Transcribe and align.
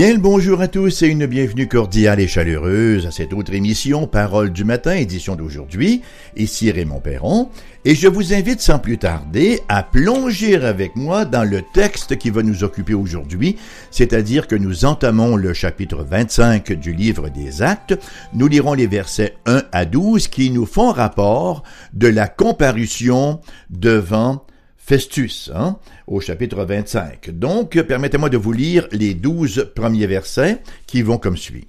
Bien 0.00 0.14
le 0.14 0.18
bonjour 0.18 0.62
à 0.62 0.66
tous 0.66 1.02
et 1.02 1.08
une 1.08 1.26
bienvenue 1.26 1.68
cordiale 1.68 2.20
et 2.20 2.26
chaleureuse 2.26 3.06
à 3.06 3.10
cette 3.10 3.34
autre 3.34 3.52
émission 3.52 4.06
Parole 4.06 4.50
du 4.50 4.64
matin, 4.64 4.94
édition 4.94 5.36
d'aujourd'hui. 5.36 6.00
Ici 6.38 6.70
Raymond 6.70 7.00
Perron 7.00 7.50
et 7.84 7.94
je 7.94 8.08
vous 8.08 8.32
invite 8.32 8.62
sans 8.62 8.78
plus 8.78 8.96
tarder 8.96 9.60
à 9.68 9.82
plonger 9.82 10.56
avec 10.56 10.96
moi 10.96 11.26
dans 11.26 11.44
le 11.44 11.60
texte 11.74 12.16
qui 12.16 12.30
va 12.30 12.42
nous 12.42 12.64
occuper 12.64 12.94
aujourd'hui, 12.94 13.56
c'est-à-dire 13.90 14.46
que 14.46 14.56
nous 14.56 14.86
entamons 14.86 15.36
le 15.36 15.52
chapitre 15.52 16.02
25 16.02 16.72
du 16.72 16.94
livre 16.94 17.28
des 17.28 17.60
Actes. 17.60 17.98
Nous 18.32 18.48
lirons 18.48 18.72
les 18.72 18.86
versets 18.86 19.36
1 19.44 19.64
à 19.70 19.84
12 19.84 20.28
qui 20.28 20.50
nous 20.50 20.64
font 20.64 20.92
rapport 20.92 21.62
de 21.92 22.08
la 22.08 22.26
comparution 22.26 23.40
devant 23.68 24.46
Festus, 24.90 25.52
hein, 25.54 25.76
au 26.08 26.18
chapitre 26.18 26.64
25. 26.64 27.30
Donc, 27.30 27.80
permettez-moi 27.80 28.28
de 28.28 28.36
vous 28.36 28.50
lire 28.50 28.88
les 28.90 29.14
douze 29.14 29.70
premiers 29.76 30.08
versets 30.08 30.58
qui 30.88 31.02
vont 31.02 31.16
comme 31.16 31.36
suit. 31.36 31.68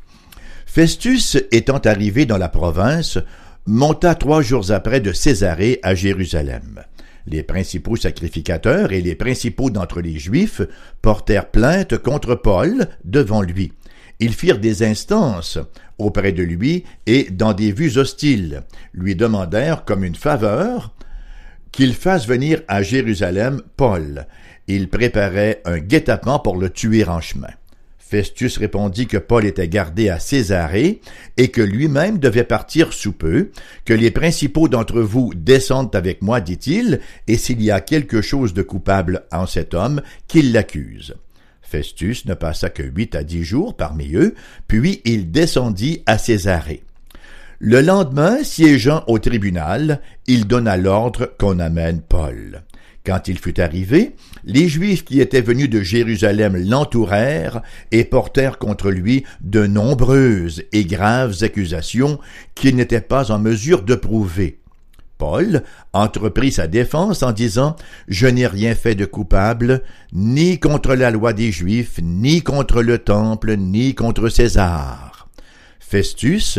Festus 0.65 1.37
étant 1.51 1.77
arrivé 1.77 2.25
dans 2.25 2.39
la 2.39 2.49
province, 2.49 3.19
monta 3.67 4.15
trois 4.15 4.41
jours 4.41 4.71
après 4.71 5.01
de 5.01 5.13
Césarée 5.13 5.79
à 5.83 5.93
Jérusalem. 5.93 6.81
Les 7.27 7.43
principaux 7.43 7.95
sacrificateurs 7.95 8.91
et 8.91 9.01
les 9.01 9.13
principaux 9.13 9.69
d'entre 9.69 10.01
les 10.01 10.17
Juifs 10.17 10.63
portèrent 11.03 11.51
plainte 11.51 11.99
contre 11.99 12.33
Paul 12.33 12.87
devant 13.05 13.43
lui. 13.43 13.71
Ils 14.19 14.33
firent 14.33 14.57
des 14.57 14.81
instances 14.81 15.59
auprès 15.99 16.31
de 16.31 16.41
lui 16.41 16.85
et 17.05 17.29
dans 17.29 17.53
des 17.53 17.71
vues 17.71 17.99
hostiles, 17.99 18.63
lui 18.95 19.15
demandèrent 19.15 19.85
comme 19.85 20.03
une 20.03 20.15
faveur 20.15 20.91
qu'il 21.71 21.93
fasse 21.93 22.27
venir 22.27 22.61
à 22.67 22.83
Jérusalem 22.83 23.61
Paul. 23.77 24.27
Il 24.67 24.89
préparait 24.89 25.61
un 25.65 25.79
guet-apens 25.79 26.39
pour 26.39 26.57
le 26.57 26.69
tuer 26.69 27.05
en 27.05 27.21
chemin. 27.21 27.49
Festus 27.97 28.57
répondit 28.57 29.07
que 29.07 29.17
Paul 29.17 29.45
était 29.45 29.69
gardé 29.69 30.09
à 30.09 30.19
Césarée 30.19 30.99
et 31.37 31.47
que 31.47 31.61
lui-même 31.61 32.19
devait 32.19 32.43
partir 32.43 32.91
sous 32.91 33.13
peu, 33.13 33.51
que 33.85 33.93
les 33.93 34.11
principaux 34.11 34.67
d'entre 34.67 34.99
vous 34.99 35.31
descendent 35.33 35.95
avec 35.95 36.21
moi, 36.21 36.41
dit-il, 36.41 36.99
et 37.29 37.37
s'il 37.37 37.61
y 37.61 37.71
a 37.71 37.79
quelque 37.79 38.21
chose 38.21 38.53
de 38.53 38.63
coupable 38.63 39.23
en 39.31 39.45
cet 39.45 39.73
homme, 39.73 40.01
qu'il 40.27 40.51
l'accuse. 40.51 41.15
Festus 41.61 42.25
ne 42.25 42.33
passa 42.33 42.69
que 42.69 42.83
huit 42.83 43.15
à 43.15 43.23
dix 43.23 43.45
jours 43.45 43.77
parmi 43.77 44.13
eux, 44.13 44.35
puis 44.67 45.01
il 45.05 45.31
descendit 45.31 46.03
à 46.05 46.17
Césarée. 46.17 46.83
Le 47.63 47.79
lendemain, 47.79 48.43
siégeant 48.43 49.03
au 49.05 49.19
tribunal, 49.19 50.01
il 50.25 50.47
donna 50.47 50.77
l'ordre 50.77 51.31
qu'on 51.37 51.59
amène 51.59 52.01
Paul. 52.01 52.63
Quand 53.05 53.27
il 53.27 53.37
fut 53.37 53.61
arrivé, 53.61 54.15
les 54.43 54.67
Juifs 54.67 55.05
qui 55.05 55.21
étaient 55.21 55.41
venus 55.41 55.69
de 55.69 55.83
Jérusalem 55.83 56.57
l'entourèrent 56.57 57.61
et 57.91 58.03
portèrent 58.03 58.57
contre 58.57 58.89
lui 58.89 59.25
de 59.41 59.67
nombreuses 59.67 60.63
et 60.71 60.85
graves 60.85 61.35
accusations 61.43 62.17
qu'il 62.55 62.75
n'était 62.75 62.99
pas 62.99 63.29
en 63.31 63.37
mesure 63.37 63.83
de 63.83 63.93
prouver. 63.93 64.57
Paul 65.19 65.61
entreprit 65.93 66.51
sa 66.51 66.65
défense 66.65 67.21
en 67.21 67.31
disant 67.31 67.75
Je 68.07 68.25
n'ai 68.25 68.47
rien 68.47 68.73
fait 68.73 68.95
de 68.95 69.05
coupable, 69.05 69.83
ni 70.13 70.59
contre 70.59 70.95
la 70.95 71.11
loi 71.11 71.33
des 71.33 71.51
Juifs, 71.51 71.99
ni 72.01 72.41
contre 72.41 72.81
le 72.81 72.97
temple, 72.97 73.55
ni 73.55 73.93
contre 73.93 74.29
César. 74.29 75.29
Festus, 75.79 76.57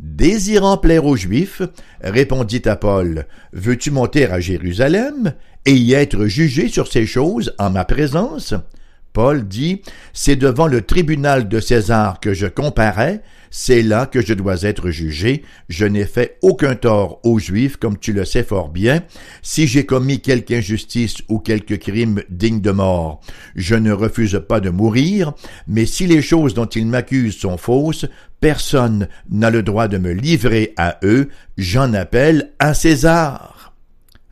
Désirant 0.00 0.76
plaire 0.76 1.06
aux 1.06 1.16
Juifs, 1.16 1.62
répondit 2.00 2.62
à 2.66 2.76
Paul, 2.76 3.26
Veux-tu 3.52 3.90
monter 3.90 4.26
à 4.26 4.40
Jérusalem 4.40 5.34
et 5.66 5.74
y 5.74 5.94
être 5.94 6.26
jugé 6.26 6.68
sur 6.68 6.88
ces 6.88 7.06
choses 7.06 7.54
en 7.58 7.70
ma 7.70 7.84
présence? 7.84 8.54
Paul 9.14 9.46
dit, 9.46 9.80
C'est 10.12 10.36
devant 10.36 10.66
le 10.66 10.82
tribunal 10.82 11.48
de 11.48 11.60
César 11.60 12.20
que 12.20 12.34
je 12.34 12.46
comparais, 12.46 13.22
c'est 13.56 13.82
là 13.82 14.06
que 14.06 14.20
je 14.20 14.34
dois 14.34 14.64
être 14.64 14.90
jugé, 14.90 15.44
je 15.68 15.86
n'ai 15.86 16.04
fait 16.04 16.36
aucun 16.42 16.74
tort 16.74 17.20
aux 17.22 17.38
Juifs, 17.38 17.76
comme 17.76 17.96
tu 17.96 18.12
le 18.12 18.24
sais 18.24 18.42
fort 18.42 18.68
bien, 18.68 19.04
si 19.40 19.68
j'ai 19.68 19.86
commis 19.86 20.20
quelque 20.20 20.52
injustice 20.52 21.18
ou 21.28 21.38
quelque 21.38 21.74
crime 21.74 22.22
digne 22.28 22.60
de 22.60 22.72
mort, 22.72 23.20
je 23.54 23.76
ne 23.76 23.92
refuse 23.92 24.42
pas 24.48 24.58
de 24.58 24.70
mourir, 24.70 25.32
mais 25.68 25.86
si 25.86 26.08
les 26.08 26.20
choses 26.20 26.52
dont 26.52 26.66
ils 26.66 26.86
m'accusent 26.86 27.38
sont 27.38 27.56
fausses, 27.56 28.06
personne 28.40 29.06
n'a 29.30 29.50
le 29.50 29.62
droit 29.62 29.86
de 29.86 29.98
me 29.98 30.10
livrer 30.10 30.74
à 30.76 30.98
eux, 31.04 31.28
j'en 31.56 31.94
appelle 31.94 32.50
à 32.58 32.74
César. 32.74 33.72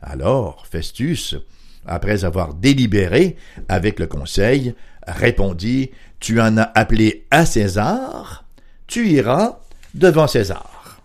Alors, 0.01 0.67
Festus, 0.69 1.37
après 1.85 2.25
avoir 2.25 2.53
délibéré 2.53 3.35
avec 3.67 3.99
le 3.99 4.07
conseil, 4.07 4.73
répondit, 5.07 5.91
Tu 6.19 6.39
en 6.39 6.57
as 6.57 6.71
appelé 6.75 7.25
à 7.31 7.45
César, 7.45 8.45
tu 8.87 9.07
iras 9.09 9.59
devant 9.93 10.27
César. 10.27 11.01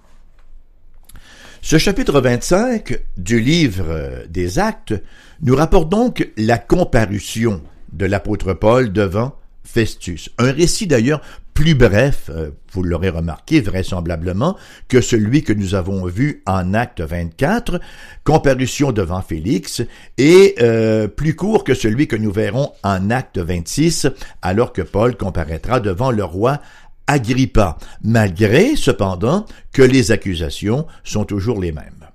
Ce 1.60 1.76
chapitre 1.76 2.20
25 2.20 2.98
du 3.16 3.40
livre 3.40 4.24
des 4.28 4.58
Actes 4.58 4.94
nous 5.42 5.56
rapporte 5.56 5.88
donc 5.88 6.30
la 6.36 6.56
comparution 6.56 7.62
de 7.92 8.06
l'apôtre 8.06 8.54
Paul 8.54 8.92
devant 8.92 9.34
Festus. 9.64 10.30
Un 10.38 10.52
récit 10.52 10.86
d'ailleurs 10.86 11.20
plus 11.58 11.74
bref, 11.74 12.30
euh, 12.30 12.50
vous 12.70 12.84
l'aurez 12.84 13.08
remarqué 13.08 13.60
vraisemblablement, 13.60 14.56
que 14.86 15.00
celui 15.00 15.42
que 15.42 15.52
nous 15.52 15.74
avons 15.74 16.06
vu 16.06 16.40
en 16.46 16.72
acte 16.72 17.00
24, 17.00 17.80
comparution 18.22 18.92
devant 18.92 19.22
Félix, 19.22 19.82
et 20.18 20.54
euh, 20.62 21.08
plus 21.08 21.34
court 21.34 21.64
que 21.64 21.74
celui 21.74 22.06
que 22.06 22.14
nous 22.14 22.30
verrons 22.30 22.70
en 22.84 23.10
acte 23.10 23.38
26, 23.38 24.06
alors 24.40 24.72
que 24.72 24.82
Paul 24.82 25.16
comparaîtra 25.16 25.80
devant 25.80 26.12
le 26.12 26.22
roi 26.22 26.60
Agrippa, 27.08 27.76
malgré 28.04 28.76
cependant 28.76 29.44
que 29.72 29.82
les 29.82 30.12
accusations 30.12 30.86
sont 31.02 31.24
toujours 31.24 31.60
les 31.60 31.72
mêmes. 31.72 32.06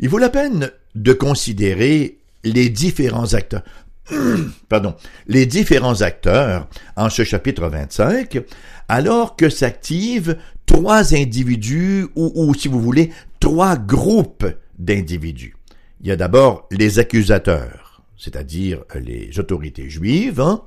Il 0.00 0.10
vaut 0.10 0.18
la 0.18 0.28
peine 0.28 0.70
de 0.94 1.14
considérer 1.14 2.18
les 2.44 2.68
différents 2.68 3.32
acteurs, 3.32 3.62
pardon, 4.68 4.94
les 5.26 5.46
différents 5.46 6.02
acteurs 6.02 6.68
en 6.96 7.08
ce 7.10 7.24
chapitre 7.24 7.68
25, 7.68 8.40
alors 8.88 9.36
que 9.36 9.48
s'activent 9.48 10.36
trois 10.66 11.14
individus 11.14 12.06
ou, 12.14 12.54
si 12.54 12.68
vous 12.68 12.80
voulez, 12.80 13.10
trois 13.38 13.76
groupes 13.76 14.46
d'individus. 14.78 15.56
Il 16.00 16.08
y 16.08 16.12
a 16.12 16.16
d'abord 16.16 16.66
les 16.70 16.98
accusateurs, 16.98 18.02
c'est-à-dire 18.16 18.84
les 18.94 19.38
autorités 19.38 19.90
juives. 19.90 20.40
Hein. 20.40 20.62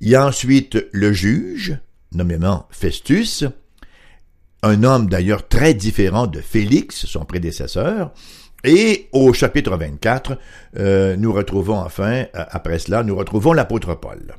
Il 0.00 0.08
y 0.08 0.14
a 0.14 0.26
ensuite 0.26 0.86
le 0.92 1.12
juge, 1.12 1.78
nommément 2.12 2.66
Festus, 2.70 3.44
un 4.62 4.82
homme 4.82 5.08
d'ailleurs 5.08 5.48
très 5.48 5.74
différent 5.74 6.26
de 6.26 6.40
Félix, 6.40 7.06
son 7.06 7.24
prédécesseur, 7.24 8.12
et 8.66 9.08
au 9.12 9.32
chapitre 9.32 9.76
24, 9.76 10.38
euh, 10.78 11.16
nous 11.16 11.32
retrouvons 11.32 11.78
enfin, 11.78 12.24
euh, 12.34 12.44
après 12.50 12.78
cela, 12.78 13.02
nous 13.04 13.16
retrouvons 13.16 13.52
l'apôtre 13.52 13.94
Paul. 13.94 14.34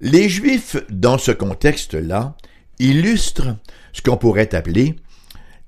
Les 0.00 0.28
Juifs, 0.28 0.76
dans 0.90 1.18
ce 1.18 1.32
contexte-là, 1.32 2.34
illustrent 2.78 3.56
ce 3.92 4.02
qu'on 4.02 4.16
pourrait 4.16 4.54
appeler 4.54 4.96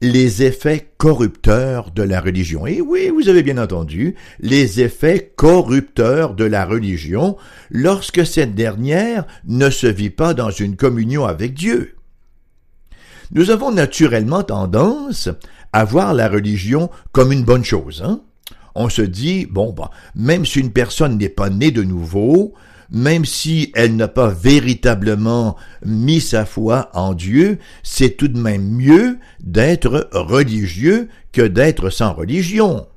les 0.01 0.45
effets 0.45 0.89
corrupteurs 0.97 1.91
de 1.91 2.03
la 2.03 2.21
religion. 2.21 2.67
Et 2.67 2.81
oui, 2.81 3.11
vous 3.11 3.29
avez 3.29 3.43
bien 3.43 3.59
entendu, 3.59 4.15
les 4.41 4.81
effets 4.81 5.33
corrupteurs 5.37 6.35
de 6.35 6.45
la 6.45 6.65
religion 6.65 7.37
lorsque 7.71 8.25
cette 8.25 8.55
dernière 8.55 9.27
ne 9.47 9.71
se 9.71 9.87
vit 9.87 10.11
pas 10.11 10.35
dans 10.35 10.51
une 10.51 10.77
communion 10.77 11.25
avec 11.27 11.55
Dieu. 11.55 11.97
Nous 13.33 13.51
avons 13.51 13.73
naturellement 13.73 14.43
tendance 14.43 15.29
à 15.79 15.85
voir 15.85 16.13
la 16.13 16.29
religion 16.29 16.91
comme 17.13 17.31
une 17.31 17.45
bonne 17.45 17.63
chose. 17.63 18.03
Hein? 18.05 18.21
On 18.75 18.89
se 18.89 19.03
dit, 19.03 19.47
bon, 19.47 19.73
bah, 19.73 19.93
même 20.17 20.45
si 20.45 20.59
une 20.59 20.73
personne 20.73 21.17
n'est 21.19 21.29
pas 21.29 21.51
née 21.51 21.71
de 21.71 21.85
nouveau, 21.85 22.53
même 22.91 23.25
si 23.25 23.71
elle 23.77 23.95
n'a 23.95 24.09
pas 24.09 24.27
véritablement 24.27 25.55
mis 25.85 26.21
sa 26.21 26.45
foi 26.45 26.91
en 26.95 27.15
Dieu, 27.15 27.59
c'est 27.85 28.17
tout 28.17 28.27
de 28.27 28.41
même 28.41 28.69
mieux 28.69 29.19
d'être 29.39 30.09
religieux 30.11 31.09
que 31.31 31.43
d'être 31.43 31.91
sans 31.91 32.13
religion. 32.13 32.89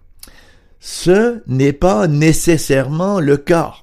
Ce 0.80 1.44
n'est 1.46 1.74
pas 1.74 2.08
nécessairement 2.08 3.20
le 3.20 3.38
cas. 3.38 3.76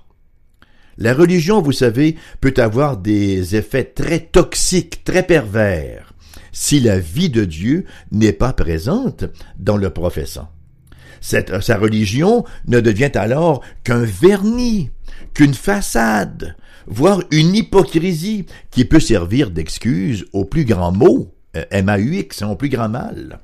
La 0.97 1.15
religion, 1.15 1.63
vous 1.63 1.71
savez, 1.71 2.17
peut 2.41 2.55
avoir 2.57 2.97
des 2.97 3.55
effets 3.55 3.85
très 3.85 4.19
toxiques, 4.19 5.05
très 5.05 5.23
pervers, 5.23 6.08
si 6.59 6.81
la 6.81 6.99
vie 6.99 7.31
de 7.31 7.45
Dieu 7.45 7.85
n'est 8.11 8.33
pas 8.33 8.53
présente 8.53 9.27
dans 9.61 9.77
le 9.77 9.91
professant. 9.91 10.51
sa 11.21 11.79
religion 11.79 12.45
ne 12.67 12.81
devient 12.81 13.13
alors 13.15 13.63
qu'un 13.85 14.03
vernis 14.03 14.91
qu'une 15.35 15.55
façade, 15.55 16.57
voire 16.89 17.23
une 17.31 17.55
hypocrisie 17.55 18.47
qui 18.73 18.85
peut 18.85 18.99
servir 18.99 19.53
d'excuse 19.53 20.27
au 20.33 20.45
plus 20.45 20.65
grand 20.65 20.91
mot, 20.91 21.33
euh, 21.57 21.65
M-A-U-X, 21.71 22.43
hein, 22.43 22.49
au 22.49 22.57
plus 22.57 22.71
grand 22.71 22.89
mal. 22.89 23.39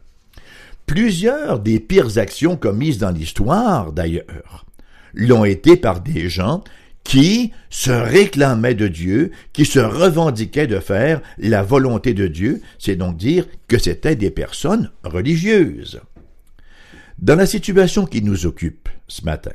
Plusieurs 0.85 1.61
des 1.61 1.79
pires 1.79 2.19
actions 2.19 2.57
commises 2.57 2.99
dans 2.99 3.13
l'histoire, 3.13 3.93
d'ailleurs, 3.93 4.67
l'ont 5.15 5.45
été 5.45 5.77
par 5.77 6.01
des 6.01 6.29
gens 6.29 6.65
qui 7.05 7.53
se 7.69 7.91
réclamaient 7.91 8.75
de 8.75 8.89
Dieu, 8.89 9.31
qui 9.53 9.67
se 9.67 9.79
revendiquaient 9.79 10.67
de 10.67 10.81
faire 10.81 11.21
la 11.39 11.63
volonté 11.63 12.15
de 12.15 12.27
Dieu, 12.27 12.63
c'est 12.79 12.97
donc 12.97 13.17
dire 13.17 13.47
que 13.69 13.79
c'étaient 13.79 14.17
des 14.17 14.31
personnes 14.31 14.91
religieuses. 15.05 16.01
Dans 17.19 17.37
la 17.37 17.47
situation 17.47 18.07
qui 18.07 18.23
nous 18.23 18.47
occupe 18.47 18.89
ce 19.07 19.25
matin, 19.25 19.53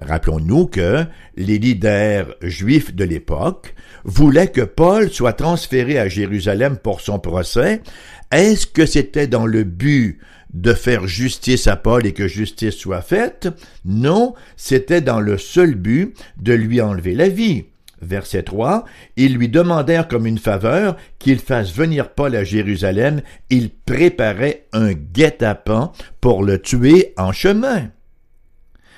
rappelons-nous 0.00 0.66
que 0.66 1.04
les 1.36 1.58
leaders 1.58 2.34
juifs 2.42 2.94
de 2.94 3.04
l'époque 3.04 3.74
voulaient 4.04 4.50
que 4.50 4.62
Paul 4.62 5.10
soit 5.10 5.34
transféré 5.34 5.98
à 5.98 6.08
Jérusalem 6.08 6.78
pour 6.78 7.00
son 7.00 7.18
procès. 7.18 7.82
Est-ce 8.30 8.66
que 8.66 8.86
c'était 8.86 9.26
dans 9.26 9.46
le 9.46 9.64
but 9.64 10.20
de 10.52 10.72
faire 10.72 11.06
justice 11.06 11.66
à 11.66 11.76
Paul 11.76 12.06
et 12.06 12.12
que 12.12 12.28
justice 12.28 12.76
soit 12.76 13.02
faite? 13.02 13.48
Non, 13.84 14.34
c'était 14.56 15.00
dans 15.00 15.20
le 15.20 15.38
seul 15.38 15.74
but 15.74 16.14
de 16.36 16.52
lui 16.52 16.80
enlever 16.80 17.14
la 17.14 17.28
vie. 17.28 17.64
Verset 18.00 18.44
3, 18.44 18.84
ils 19.16 19.34
lui 19.34 19.48
demandèrent 19.48 20.06
comme 20.06 20.26
une 20.26 20.38
faveur 20.38 20.96
qu'il 21.18 21.40
fasse 21.40 21.72
venir 21.74 22.10
Paul 22.10 22.36
à 22.36 22.44
Jérusalem. 22.44 23.22
Ils 23.50 23.70
préparaient 23.70 24.66
un 24.72 24.92
guet-apens 24.92 25.92
pour 26.20 26.44
le 26.44 26.60
tuer 26.60 27.12
en 27.16 27.32
chemin. 27.32 27.90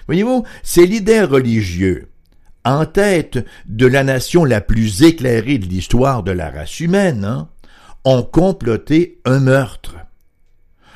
Voyez-vous, 0.06 0.44
ces 0.62 0.86
leaders 0.86 1.30
religieux, 1.30 2.10
en 2.64 2.84
tête 2.84 3.38
de 3.66 3.86
la 3.86 4.04
nation 4.04 4.44
la 4.44 4.60
plus 4.60 5.02
éclairée 5.02 5.58
de 5.58 5.66
l'histoire 5.66 6.22
de 6.22 6.32
la 6.32 6.50
race 6.50 6.80
humaine, 6.80 7.24
hein, 7.24 7.48
ont 8.04 8.22
comploté 8.22 9.20
un 9.24 9.40
meurtre. 9.40 9.96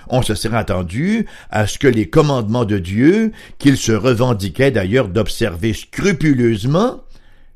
On 0.09 0.23
se 0.23 0.35
serait 0.35 0.57
attendu 0.57 1.27
à 1.51 1.67
ce 1.67 1.79
que 1.79 1.89
les 1.89 2.09
commandements 2.09 2.65
de 2.65 2.79
Dieu, 2.79 3.33
qu'ils 3.59 3.77
se 3.77 3.93
revendiquaient 3.93 4.71
d'ailleurs 4.71 5.09
d'observer 5.09 5.73
scrupuleusement, 5.73 7.05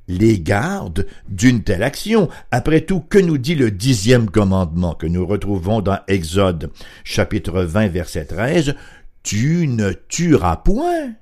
les 0.08 0.40
gardent 0.40 1.06
d'une 1.28 1.62
telle 1.62 1.82
action. 1.82 2.28
Après 2.50 2.80
tout, 2.80 3.00
que 3.00 3.18
nous 3.18 3.38
dit 3.38 3.54
le 3.54 3.70
dixième 3.70 4.30
commandement 4.30 4.94
que 4.94 5.06
nous 5.06 5.26
retrouvons 5.26 5.80
dans 5.80 5.98
Exode 6.08 6.70
chapitre 7.04 7.62
20 7.62 7.88
verset 7.88 8.24
13? 8.24 8.74
Tu 9.22 9.68
ne 9.68 9.92
tueras 9.92 10.56
point. 10.56 11.12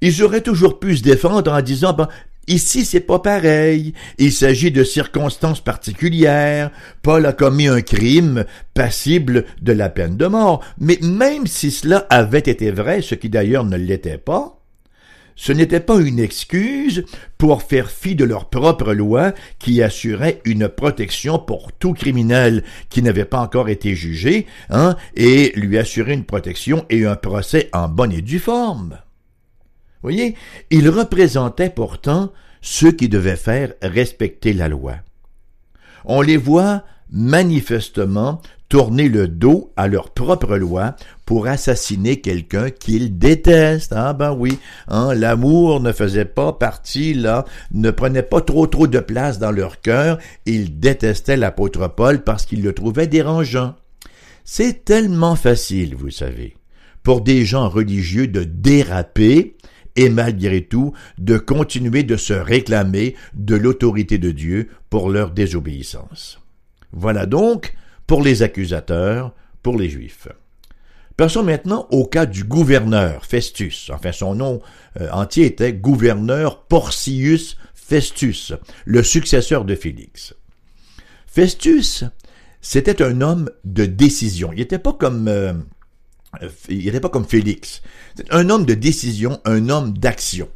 Ils 0.00 0.22
auraient 0.22 0.42
toujours 0.42 0.78
pu 0.78 0.96
se 0.96 1.02
défendre 1.02 1.52
en 1.52 1.60
disant, 1.60 1.92
ben, 1.92 2.08
Ici, 2.48 2.86
c'est 2.86 3.00
pas 3.00 3.18
pareil. 3.18 3.92
Il 4.16 4.32
s'agit 4.32 4.70
de 4.70 4.82
circonstances 4.82 5.60
particulières. 5.60 6.70
Paul 7.02 7.26
a 7.26 7.34
commis 7.34 7.68
un 7.68 7.82
crime 7.82 8.46
passible 8.72 9.44
de 9.60 9.72
la 9.72 9.90
peine 9.90 10.16
de 10.16 10.26
mort. 10.26 10.64
Mais 10.78 10.98
même 11.02 11.46
si 11.46 11.70
cela 11.70 12.06
avait 12.08 12.38
été 12.38 12.70
vrai, 12.70 13.02
ce 13.02 13.14
qui 13.14 13.28
d'ailleurs 13.28 13.64
ne 13.64 13.76
l'était 13.76 14.16
pas, 14.16 14.58
ce 15.36 15.52
n'était 15.52 15.78
pas 15.78 16.00
une 16.00 16.18
excuse 16.18 17.04
pour 17.36 17.62
faire 17.62 17.90
fi 17.90 18.16
de 18.16 18.24
leur 18.24 18.48
propre 18.48 18.94
loi 18.94 19.34
qui 19.58 19.82
assurait 19.82 20.40
une 20.46 20.68
protection 20.68 21.38
pour 21.38 21.72
tout 21.72 21.92
criminel 21.92 22.64
qui 22.88 23.02
n'avait 23.02 23.26
pas 23.26 23.40
encore 23.40 23.68
été 23.68 23.94
jugé, 23.94 24.46
hein, 24.70 24.96
et 25.14 25.52
lui 25.54 25.78
assurer 25.78 26.14
une 26.14 26.24
protection 26.24 26.86
et 26.88 27.04
un 27.04 27.14
procès 27.14 27.68
en 27.72 27.88
bonne 27.88 28.12
et 28.12 28.22
due 28.22 28.40
forme. 28.40 28.98
Voyez, 30.08 30.36
ils 30.70 30.88
représentaient 30.88 31.68
pourtant 31.68 32.32
ceux 32.62 32.92
qui 32.92 33.10
devaient 33.10 33.36
faire 33.36 33.74
respecter 33.82 34.54
la 34.54 34.66
loi. 34.66 34.94
On 36.06 36.22
les 36.22 36.38
voit 36.38 36.82
manifestement 37.10 38.40
tourner 38.70 39.10
le 39.10 39.28
dos 39.28 39.70
à 39.76 39.86
leur 39.86 40.08
propre 40.08 40.56
loi 40.56 40.96
pour 41.26 41.46
assassiner 41.46 42.22
quelqu'un 42.22 42.70
qu'ils 42.70 43.18
détestent. 43.18 43.92
Ah 43.94 44.14
ben 44.14 44.32
oui, 44.32 44.58
hein, 44.88 45.12
l'amour 45.12 45.80
ne 45.80 45.92
faisait 45.92 46.24
pas 46.24 46.54
partie 46.54 47.12
là, 47.12 47.44
ne 47.72 47.90
prenait 47.90 48.22
pas 48.22 48.40
trop 48.40 48.66
trop 48.66 48.86
de 48.86 49.00
place 49.00 49.38
dans 49.38 49.52
leur 49.52 49.82
cœur. 49.82 50.16
Ils 50.46 50.80
détestaient 50.80 51.36
l'apôtre 51.36 51.86
Paul 51.86 52.24
parce 52.24 52.46
qu'ils 52.46 52.62
le 52.62 52.72
trouvaient 52.72 53.08
dérangeant. 53.08 53.74
C'est 54.42 54.86
tellement 54.86 55.36
facile, 55.36 55.94
vous 55.94 56.10
savez, 56.10 56.56
pour 57.02 57.20
des 57.20 57.44
gens 57.44 57.68
religieux 57.68 58.26
de 58.26 58.44
déraper 58.44 59.57
et 59.98 60.08
malgré 60.08 60.62
tout 60.62 60.92
de 61.18 61.38
continuer 61.38 62.04
de 62.04 62.16
se 62.16 62.32
réclamer 62.32 63.16
de 63.34 63.56
l'autorité 63.56 64.16
de 64.16 64.30
Dieu 64.30 64.68
pour 64.90 65.10
leur 65.10 65.32
désobéissance. 65.32 66.40
Voilà 66.92 67.26
donc 67.26 67.74
pour 68.06 68.22
les 68.22 68.42
accusateurs, 68.42 69.34
pour 69.62 69.76
les 69.76 69.90
Juifs. 69.90 70.28
Passons 71.16 71.42
maintenant 71.42 71.88
au 71.90 72.06
cas 72.06 72.26
du 72.26 72.44
gouverneur 72.44 73.26
Festus. 73.26 73.90
Enfin, 73.92 74.12
son 74.12 74.36
nom 74.36 74.60
euh, 75.00 75.10
entier 75.10 75.46
était 75.46 75.72
gouverneur 75.72 76.62
Porcius 76.62 77.56
Festus, 77.74 78.52
le 78.84 79.02
successeur 79.02 79.64
de 79.64 79.74
Félix. 79.74 80.34
Festus, 81.26 82.04
c'était 82.60 83.02
un 83.02 83.20
homme 83.20 83.50
de 83.64 83.84
décision. 83.84 84.52
Il 84.52 84.60
n'était 84.60 84.78
pas 84.78 84.92
comme 84.92 85.26
euh, 85.26 85.54
il 86.68 86.84
n'était 86.84 87.00
pas 87.00 87.08
comme 87.08 87.24
Félix. 87.24 87.82
C'est 88.16 88.32
un 88.32 88.50
homme 88.50 88.66
de 88.66 88.74
décision, 88.74 89.40
un 89.44 89.68
homme 89.68 89.96
d'action. 89.96 90.48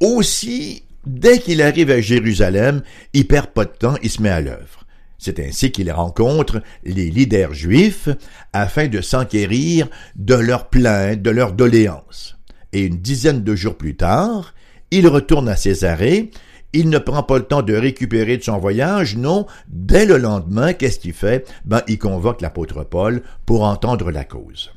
Aussi, 0.00 0.84
dès 1.06 1.38
qu'il 1.38 1.62
arrive 1.62 1.90
à 1.90 2.00
Jérusalem, 2.00 2.82
il 3.12 3.26
perd 3.26 3.48
pas 3.48 3.64
de 3.64 3.70
temps, 3.70 3.94
il 4.02 4.10
se 4.10 4.22
met 4.22 4.30
à 4.30 4.40
l'œuvre. 4.40 4.86
C'est 5.18 5.38
ainsi 5.38 5.70
qu'il 5.70 5.92
rencontre 5.92 6.62
les 6.82 7.10
leaders 7.10 7.52
juifs 7.52 8.08
afin 8.54 8.88
de 8.88 9.02
s'enquérir 9.02 9.88
de 10.16 10.34
leurs 10.34 10.68
plaintes, 10.68 11.20
de 11.20 11.30
leurs 11.30 11.52
doléances. 11.52 12.38
Et 12.72 12.86
une 12.86 12.96
dizaine 12.96 13.44
de 13.44 13.54
jours 13.54 13.76
plus 13.76 13.96
tard, 13.96 14.54
il 14.90 15.06
retourne 15.06 15.48
à 15.48 15.56
Césarée. 15.56 16.30
Il 16.72 16.88
ne 16.88 16.98
prend 16.98 17.22
pas 17.22 17.36
le 17.36 17.44
temps 17.44 17.62
de 17.62 17.74
récupérer 17.74 18.38
de 18.38 18.42
son 18.42 18.58
voyage, 18.58 19.16
non. 19.16 19.46
Dès 19.68 20.06
le 20.06 20.16
lendemain, 20.16 20.72
qu'est-ce 20.72 21.00
qu'il 21.00 21.12
fait? 21.12 21.46
Ben, 21.66 21.82
il 21.88 21.98
convoque 21.98 22.40
l'apôtre 22.40 22.84
Paul 22.84 23.22
pour 23.44 23.64
entendre 23.64 24.10
la 24.10 24.24
cause. 24.24 24.70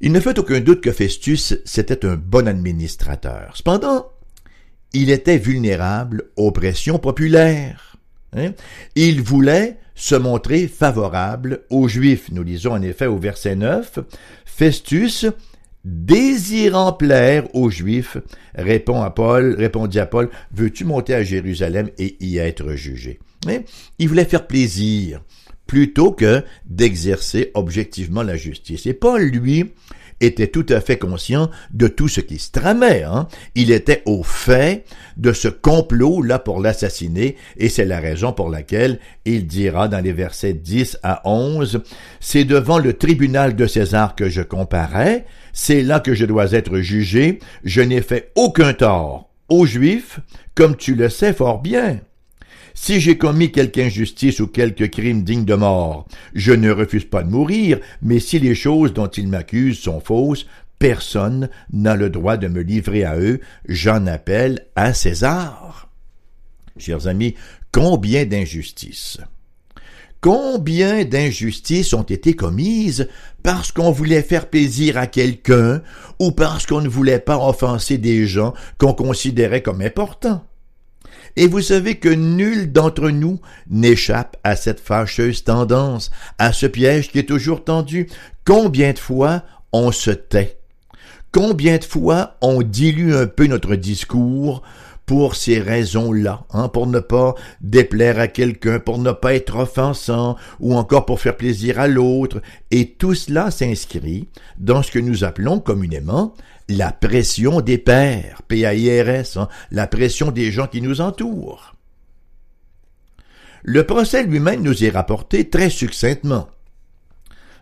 Il 0.00 0.12
ne 0.12 0.20
fait 0.20 0.38
aucun 0.38 0.60
doute 0.60 0.80
que 0.80 0.92
Festus, 0.92 1.56
c'était 1.64 2.06
un 2.06 2.14
bon 2.14 2.46
administrateur. 2.46 3.56
Cependant, 3.56 4.12
il 4.92 5.10
était 5.10 5.38
vulnérable 5.38 6.30
aux 6.36 6.52
pressions 6.52 7.00
populaires. 7.00 7.96
Hein. 8.32 8.52
Il 8.94 9.22
voulait 9.22 9.76
se 9.96 10.14
montrer 10.14 10.68
favorable 10.68 11.62
aux 11.68 11.88
Juifs. 11.88 12.30
Nous 12.30 12.44
lisons 12.44 12.72
en 12.72 12.82
effet 12.82 13.06
au 13.06 13.18
verset 13.18 13.56
9, 13.56 13.98
Festus, 14.44 15.26
désirant 15.84 16.92
plaire 16.92 17.52
aux 17.54 17.70
Juifs, 17.70 18.18
répond 18.54 19.02
à 19.02 19.10
Paul, 19.10 19.56
répondit 19.58 19.98
à 19.98 20.06
Paul, 20.06 20.30
veux-tu 20.52 20.84
monter 20.84 21.14
à 21.14 21.24
Jérusalem 21.24 21.90
et 21.98 22.16
y 22.24 22.38
être 22.38 22.74
jugé? 22.74 23.18
Hein? 23.48 23.62
Il 23.98 24.08
voulait 24.08 24.24
faire 24.24 24.46
plaisir 24.46 25.22
plutôt 25.68 26.10
que 26.10 26.42
d'exercer 26.66 27.52
objectivement 27.54 28.24
la 28.24 28.34
justice. 28.34 28.86
Et 28.86 28.94
Paul, 28.94 29.22
lui, 29.22 29.70
était 30.20 30.48
tout 30.48 30.66
à 30.70 30.80
fait 30.80 30.98
conscient 30.98 31.50
de 31.72 31.86
tout 31.86 32.08
ce 32.08 32.20
qui 32.20 32.38
se 32.38 32.50
tramait. 32.50 33.04
Hein. 33.04 33.28
Il 33.54 33.70
était 33.70 34.02
au 34.06 34.22
fait 34.22 34.84
de 35.16 35.32
ce 35.32 35.46
complot 35.46 36.22
là 36.22 36.38
pour 36.38 36.60
l'assassiner, 36.60 37.36
et 37.56 37.68
c'est 37.68 37.84
la 37.84 38.00
raison 38.00 38.32
pour 38.32 38.50
laquelle 38.50 38.98
il 39.24 39.46
dira 39.46 39.88
dans 39.88 40.02
les 40.02 40.12
versets 40.12 40.54
10 40.54 40.98
à 41.02 41.22
11, 41.24 41.82
C'est 42.18 42.44
devant 42.44 42.78
le 42.78 42.94
tribunal 42.94 43.54
de 43.54 43.66
César 43.66 44.16
que 44.16 44.28
je 44.28 44.42
comparais, 44.42 45.26
c'est 45.52 45.82
là 45.82 46.00
que 46.00 46.14
je 46.14 46.24
dois 46.24 46.52
être 46.52 46.78
jugé, 46.78 47.38
je 47.62 47.82
n'ai 47.82 48.02
fait 48.02 48.32
aucun 48.34 48.72
tort 48.72 49.30
aux 49.48 49.66
Juifs, 49.66 50.20
comme 50.54 50.76
tu 50.76 50.94
le 50.94 51.08
sais 51.08 51.32
fort 51.32 51.60
bien. 51.60 52.00
Si 52.80 53.00
j'ai 53.00 53.18
commis 53.18 53.52
quelque 53.52 53.80
injustice 53.80 54.40
ou 54.40 54.46
quelque 54.46 54.84
crime 54.84 55.22
digne 55.22 55.44
de 55.44 55.54
mort, 55.54 56.06
je 56.32 56.52
ne 56.52 56.70
refuse 56.70 57.04
pas 57.04 57.22
de 57.22 57.28
mourir, 57.28 57.80
mais 58.00 58.18
si 58.18 58.38
les 58.38 58.54
choses 58.54 58.94
dont 58.94 59.08
ils 59.08 59.28
m'accusent 59.28 59.80
sont 59.80 60.00
fausses, 60.00 60.46
personne 60.78 61.50
n'a 61.70 61.96
le 61.96 62.08
droit 62.08 62.38
de 62.38 62.46
me 62.46 62.62
livrer 62.62 63.04
à 63.04 63.18
eux, 63.18 63.40
j'en 63.68 64.06
appelle 64.06 64.64
à 64.74 64.94
César. 64.94 65.90
Chers 66.78 67.08
amis, 67.08 67.34
combien 67.72 68.24
d'injustices? 68.24 69.18
Combien 70.22 71.04
d'injustices 71.04 71.92
ont 71.92 72.04
été 72.04 72.34
commises 72.34 73.08
parce 73.42 73.70
qu'on 73.70 73.90
voulait 73.90 74.22
faire 74.22 74.48
plaisir 74.48 74.96
à 74.96 75.08
quelqu'un 75.08 75.82
ou 76.20 76.30
parce 76.30 76.64
qu'on 76.64 76.80
ne 76.80 76.88
voulait 76.88 77.18
pas 77.18 77.44
offenser 77.44 77.98
des 77.98 78.26
gens 78.26 78.54
qu'on 78.78 78.94
considérait 78.94 79.62
comme 79.62 79.82
importants? 79.82 80.44
Et 81.38 81.46
vous 81.46 81.62
savez 81.62 81.94
que 81.94 82.08
nul 82.08 82.72
d'entre 82.72 83.10
nous 83.10 83.40
n'échappe 83.70 84.36
à 84.42 84.56
cette 84.56 84.80
fâcheuse 84.80 85.44
tendance, 85.44 86.10
à 86.36 86.52
ce 86.52 86.66
piège 86.66 87.12
qui 87.12 87.20
est 87.20 87.28
toujours 87.28 87.62
tendu. 87.62 88.08
Combien 88.44 88.92
de 88.92 88.98
fois 88.98 89.44
on 89.72 89.92
se 89.92 90.10
tait? 90.10 90.58
Combien 91.30 91.78
de 91.78 91.84
fois 91.84 92.34
on 92.40 92.62
dilue 92.62 93.14
un 93.14 93.28
peu 93.28 93.46
notre 93.46 93.76
discours 93.76 94.62
pour 95.06 95.36
ces 95.36 95.60
raisons-là, 95.60 96.44
hein, 96.50 96.68
pour 96.68 96.88
ne 96.88 96.98
pas 96.98 97.36
déplaire 97.60 98.18
à 98.18 98.26
quelqu'un, 98.26 98.80
pour 98.80 98.98
ne 98.98 99.12
pas 99.12 99.34
être 99.34 99.58
offensant, 99.58 100.34
ou 100.58 100.74
encore 100.74 101.06
pour 101.06 101.20
faire 101.20 101.36
plaisir 101.36 101.78
à 101.78 101.86
l'autre, 101.86 102.42
et 102.72 102.90
tout 102.94 103.14
cela 103.14 103.52
s'inscrit 103.52 104.26
dans 104.58 104.82
ce 104.82 104.90
que 104.90 104.98
nous 104.98 105.22
appelons 105.22 105.60
communément 105.60 106.34
la 106.68 106.92
pression 106.92 107.60
des 107.60 107.78
pères, 107.78 108.42
P-A-I-R-S, 108.46 109.36
hein, 109.36 109.48
la 109.70 109.86
pression 109.86 110.30
des 110.30 110.52
gens 110.52 110.66
qui 110.66 110.82
nous 110.82 111.00
entourent. 111.00 111.74
Le 113.62 113.84
procès 113.84 114.22
lui-même 114.22 114.62
nous 114.62 114.84
est 114.84 114.90
rapporté 114.90 115.48
très 115.48 115.70
succinctement 115.70 116.48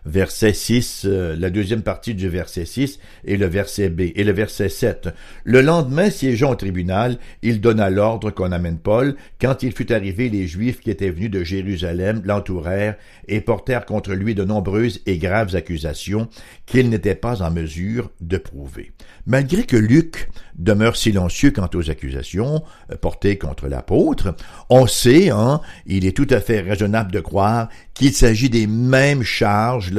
verset 0.07 0.53
6, 0.53 1.03
euh, 1.05 1.35
la 1.37 1.49
deuxième 1.49 1.81
partie 1.81 2.15
du 2.15 2.29
verset 2.29 2.65
6 2.65 2.99
et 3.25 3.37
le 3.37 3.45
verset 3.45 3.89
B 3.89 4.01
et 4.15 4.23
le 4.23 4.31
verset 4.31 4.69
7. 4.69 5.09
Le 5.43 5.61
lendemain, 5.61 6.09
siégeant 6.09 6.51
au 6.51 6.55
tribunal, 6.55 7.17
il 7.41 7.59
donna 7.59 7.89
l'ordre 7.89 8.31
qu'on 8.31 8.51
amène 8.51 8.79
Paul. 8.79 9.15
Quand 9.39 9.63
il 9.63 9.73
fut 9.73 9.91
arrivé, 9.91 10.29
les 10.29 10.47
Juifs 10.47 10.79
qui 10.79 10.89
étaient 10.89 11.09
venus 11.09 11.29
de 11.29 11.43
Jérusalem 11.43 12.21
l'entourèrent 12.23 12.95
et 13.27 13.41
portèrent 13.41 13.85
contre 13.85 14.13
lui 14.13 14.33
de 14.33 14.45
nombreuses 14.45 15.01
et 15.05 15.17
graves 15.17 15.55
accusations 15.55 16.29
qu'il 16.65 16.89
n'était 16.89 17.15
pas 17.15 17.41
en 17.41 17.51
mesure 17.51 18.09
de 18.21 18.37
prouver. 18.37 18.93
Malgré 19.25 19.63
que 19.63 19.75
Luc 19.75 20.29
demeure 20.55 20.95
silencieux 20.95 21.51
quant 21.51 21.69
aux 21.73 21.89
accusations 21.89 22.63
euh, 22.91 22.95
portées 22.95 23.37
contre 23.37 23.67
l'apôtre, 23.67 24.35
on 24.69 24.87
sait, 24.87 25.29
hein, 25.29 25.59
il 25.85 26.05
est 26.05 26.15
tout 26.15 26.27
à 26.29 26.39
fait 26.39 26.61
raisonnable 26.61 27.11
de 27.11 27.19
croire 27.19 27.67
qu'il 27.93 28.13
s'agit 28.13 28.49
des 28.49 28.67
mêmes 28.67 29.23
charges 29.23 29.91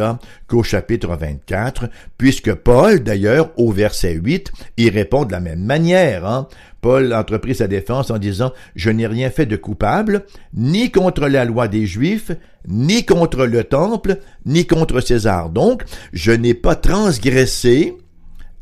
qu'au 0.47 0.63
chapitre 0.63 1.17
24, 1.17 1.89
puisque 2.17 2.55
Paul, 2.55 3.01
d'ailleurs, 3.01 3.51
au 3.57 3.73
verset 3.73 4.15
8, 4.15 4.53
y 4.77 4.91
répond 4.91 5.25
de 5.25 5.33
la 5.33 5.41
même 5.41 5.65
manière. 5.65 6.27
Hein. 6.27 6.49
Paul 6.81 7.13
entreprit 7.13 7.55
sa 7.55 7.67
défense 7.67 8.11
en 8.11 8.19
disant 8.19 8.53
Je 8.77 8.91
n'ai 8.91 9.07
rien 9.07 9.31
fait 9.31 9.47
de 9.47 9.57
coupable, 9.57 10.25
ni 10.55 10.91
contre 10.91 11.29
la 11.29 11.45
loi 11.45 11.69
des 11.69 11.87
Juifs, 11.87 12.31
ni 12.67 13.05
contre 13.05 13.47
le 13.47 13.65
temple, 13.65 14.19
ni 14.47 14.67
contre 14.67 15.01
César. 15.01 15.51
Donc, 15.51 15.83
je 16.13 16.33
n'ai 16.33 16.55
pas 16.55 16.75
transgressé 16.75 17.97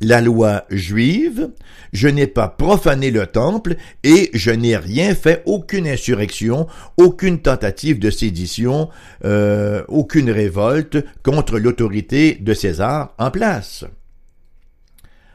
la 0.00 0.20
loi 0.20 0.64
juive, 0.70 1.50
je 1.92 2.08
n'ai 2.08 2.26
pas 2.26 2.48
profané 2.48 3.10
le 3.10 3.26
temple 3.26 3.76
et 4.04 4.30
je 4.34 4.50
n'ai 4.50 4.76
rien 4.76 5.14
fait, 5.14 5.42
aucune 5.46 5.88
insurrection, 5.88 6.66
aucune 6.96 7.40
tentative 7.40 7.98
de 7.98 8.10
sédition, 8.10 8.88
euh, 9.24 9.82
aucune 9.88 10.30
révolte 10.30 10.98
contre 11.22 11.58
l'autorité 11.58 12.38
de 12.40 12.54
César 12.54 13.14
en 13.18 13.30
place 13.30 13.84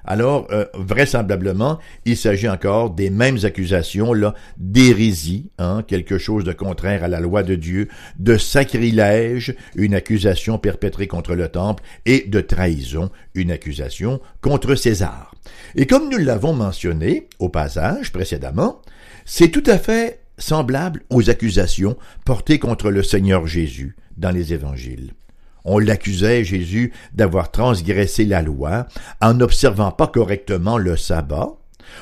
alors 0.05 0.47
euh, 0.51 0.65
vraisemblablement, 0.73 1.79
il 2.05 2.17
s'agit 2.17 2.49
encore 2.49 2.91
des 2.91 3.09
mêmes 3.09 3.39
accusations 3.43 4.13
là 4.13 4.33
d'hérésie, 4.57 5.49
hein, 5.57 5.83
quelque 5.87 6.17
chose 6.17 6.43
de 6.43 6.53
contraire 6.53 7.03
à 7.03 7.07
la 7.07 7.19
loi 7.19 7.43
de 7.43 7.55
Dieu, 7.55 7.87
de 8.19 8.37
sacrilège, 8.37 9.55
une 9.75 9.93
accusation 9.93 10.57
perpétrée 10.57 11.07
contre 11.07 11.35
le 11.35 11.47
temple, 11.47 11.83
et 12.05 12.25
de 12.27 12.41
trahison, 12.41 13.09
une 13.35 13.51
accusation 13.51 14.21
contre 14.41 14.75
César. 14.75 15.33
Et 15.75 15.85
comme 15.85 16.09
nous 16.09 16.17
l'avons 16.17 16.53
mentionné 16.53 17.27
au 17.39 17.49
passage 17.49 18.11
précédemment, 18.11 18.81
c'est 19.25 19.49
tout 19.49 19.63
à 19.65 19.77
fait 19.77 20.19
semblable 20.37 21.03
aux 21.09 21.29
accusations 21.29 21.97
portées 22.25 22.59
contre 22.59 22.89
le 22.89 23.03
Seigneur 23.03 23.45
Jésus 23.47 23.95
dans 24.17 24.31
les 24.31 24.53
évangiles. 24.53 25.13
On 25.65 25.79
l'accusait, 25.79 26.43
Jésus, 26.43 26.91
d'avoir 27.13 27.51
transgressé 27.51 28.25
la 28.25 28.41
loi 28.41 28.87
en 29.21 29.33
n'observant 29.33 29.91
pas 29.91 30.07
correctement 30.07 30.77
le 30.77 30.97
sabbat. 30.97 31.49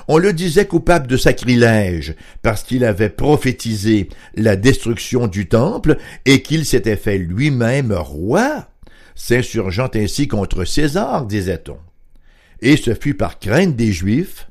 On 0.08 0.18
le 0.18 0.34
disait 0.34 0.68
coupable 0.68 1.08
de 1.08 1.18
sacrilège 1.18 2.16
parce 2.42 2.64
qu'il 2.64 2.86
avait 2.86 3.10
prophétisé 3.10 4.10
la 4.36 4.56
destruction 4.56 5.28
du 5.28 5.48
temple 5.48 5.98
et 6.26 6.42
qu'il 6.42 6.66
s'était 6.66 6.96
fait 6.96 7.18
lui-même 7.18 7.92
roi, 7.94 8.68
s'insurgeant 9.16 9.90
ainsi 9.96 10.28
contre 10.28 10.64
César, 10.64 11.26
disait-on. 11.26 11.78
Et 12.62 12.78
ce 12.78 12.94
fut 12.94 13.16
par 13.16 13.40
crainte 13.40 13.76
des 13.76 13.92
Juifs 13.92 14.49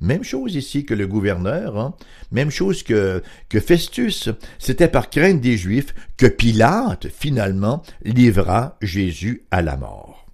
même 0.00 0.24
chose 0.24 0.54
ici 0.54 0.84
que 0.84 0.94
le 0.94 1.06
gouverneur, 1.06 1.78
hein? 1.78 1.94
même 2.32 2.50
chose 2.50 2.82
que, 2.82 3.22
que 3.48 3.60
Festus. 3.60 4.30
C'était 4.58 4.88
par 4.88 5.10
crainte 5.10 5.40
des 5.40 5.56
Juifs 5.56 5.94
que 6.16 6.26
Pilate, 6.26 7.08
finalement, 7.08 7.82
livra 8.04 8.76
Jésus 8.80 9.44
à 9.50 9.62
la 9.62 9.76
mort. 9.76 10.26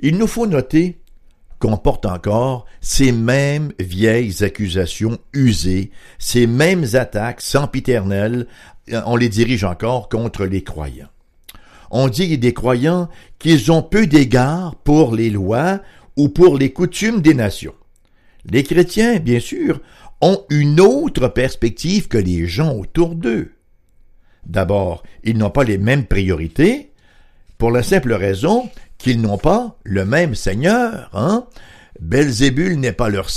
Il 0.00 0.16
nous 0.16 0.26
faut 0.26 0.46
noter 0.46 1.00
qu'on 1.58 1.76
porte 1.76 2.06
encore 2.06 2.64
ces 2.80 3.12
mêmes 3.12 3.72
vieilles 3.78 4.42
accusations 4.42 5.18
usées, 5.34 5.90
ces 6.18 6.46
mêmes 6.46 6.86
attaques 6.94 7.42
sempiternelles, 7.42 8.46
on 9.04 9.16
les 9.16 9.28
dirige 9.28 9.64
encore 9.64 10.08
contre 10.08 10.46
les 10.46 10.64
croyants. 10.64 11.10
On 11.90 12.08
dit 12.08 12.38
des 12.38 12.54
croyants 12.54 13.08
qu'ils 13.38 13.70
ont 13.72 13.82
peu 13.82 14.06
d'égard 14.06 14.76
pour 14.76 15.14
les 15.14 15.28
lois 15.28 15.80
ou 16.16 16.28
pour 16.28 16.56
les 16.56 16.72
coutumes 16.72 17.20
des 17.20 17.34
nations. 17.34 17.74
Les 18.44 18.62
chrétiens, 18.62 19.18
bien 19.18 19.40
sûr, 19.40 19.80
ont 20.20 20.44
une 20.50 20.80
autre 20.80 21.28
perspective 21.28 22.08
que 22.08 22.18
les 22.18 22.46
gens 22.46 22.74
autour 22.74 23.14
d'eux. 23.14 23.52
D'abord, 24.46 25.02
ils 25.24 25.36
n'ont 25.36 25.50
pas 25.50 25.64
les 25.64 25.78
mêmes 25.78 26.06
priorités, 26.06 26.90
pour 27.58 27.70
la 27.70 27.82
simple 27.82 28.14
raison 28.14 28.70
qu'ils 28.96 29.20
n'ont 29.20 29.38
pas 29.38 29.76
le 29.84 30.04
même 30.04 30.34
Seigneur. 30.34 31.10
Hein? 31.12 31.46
Belzébul 32.00 32.80
n'est 32.80 32.92
pas 32.92 33.10
leur, 33.10 33.28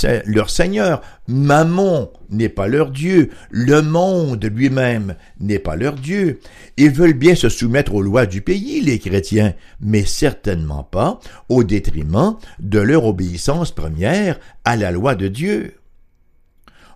Seigneur, 0.48 1.02
Mammon 1.28 2.10
n'est 2.30 2.48
pas 2.48 2.66
leur 2.66 2.90
Dieu, 2.90 3.30
le 3.50 3.82
monde 3.82 4.44
lui-même 4.44 5.16
n'est 5.38 5.58
pas 5.58 5.76
leur 5.76 5.94
Dieu. 5.94 6.40
Ils 6.78 6.90
veulent 6.90 7.12
bien 7.12 7.34
se 7.34 7.50
soumettre 7.50 7.94
aux 7.94 8.02
lois 8.02 8.24
du 8.24 8.40
pays, 8.40 8.80
les 8.80 8.98
chrétiens, 8.98 9.52
mais 9.80 10.06
certainement 10.06 10.82
pas 10.82 11.20
au 11.50 11.62
détriment 11.62 12.36
de 12.58 12.78
leur 12.78 13.04
obéissance 13.04 13.70
première 13.70 14.40
à 14.64 14.76
la 14.76 14.90
loi 14.90 15.14
de 15.14 15.28
Dieu. 15.28 15.74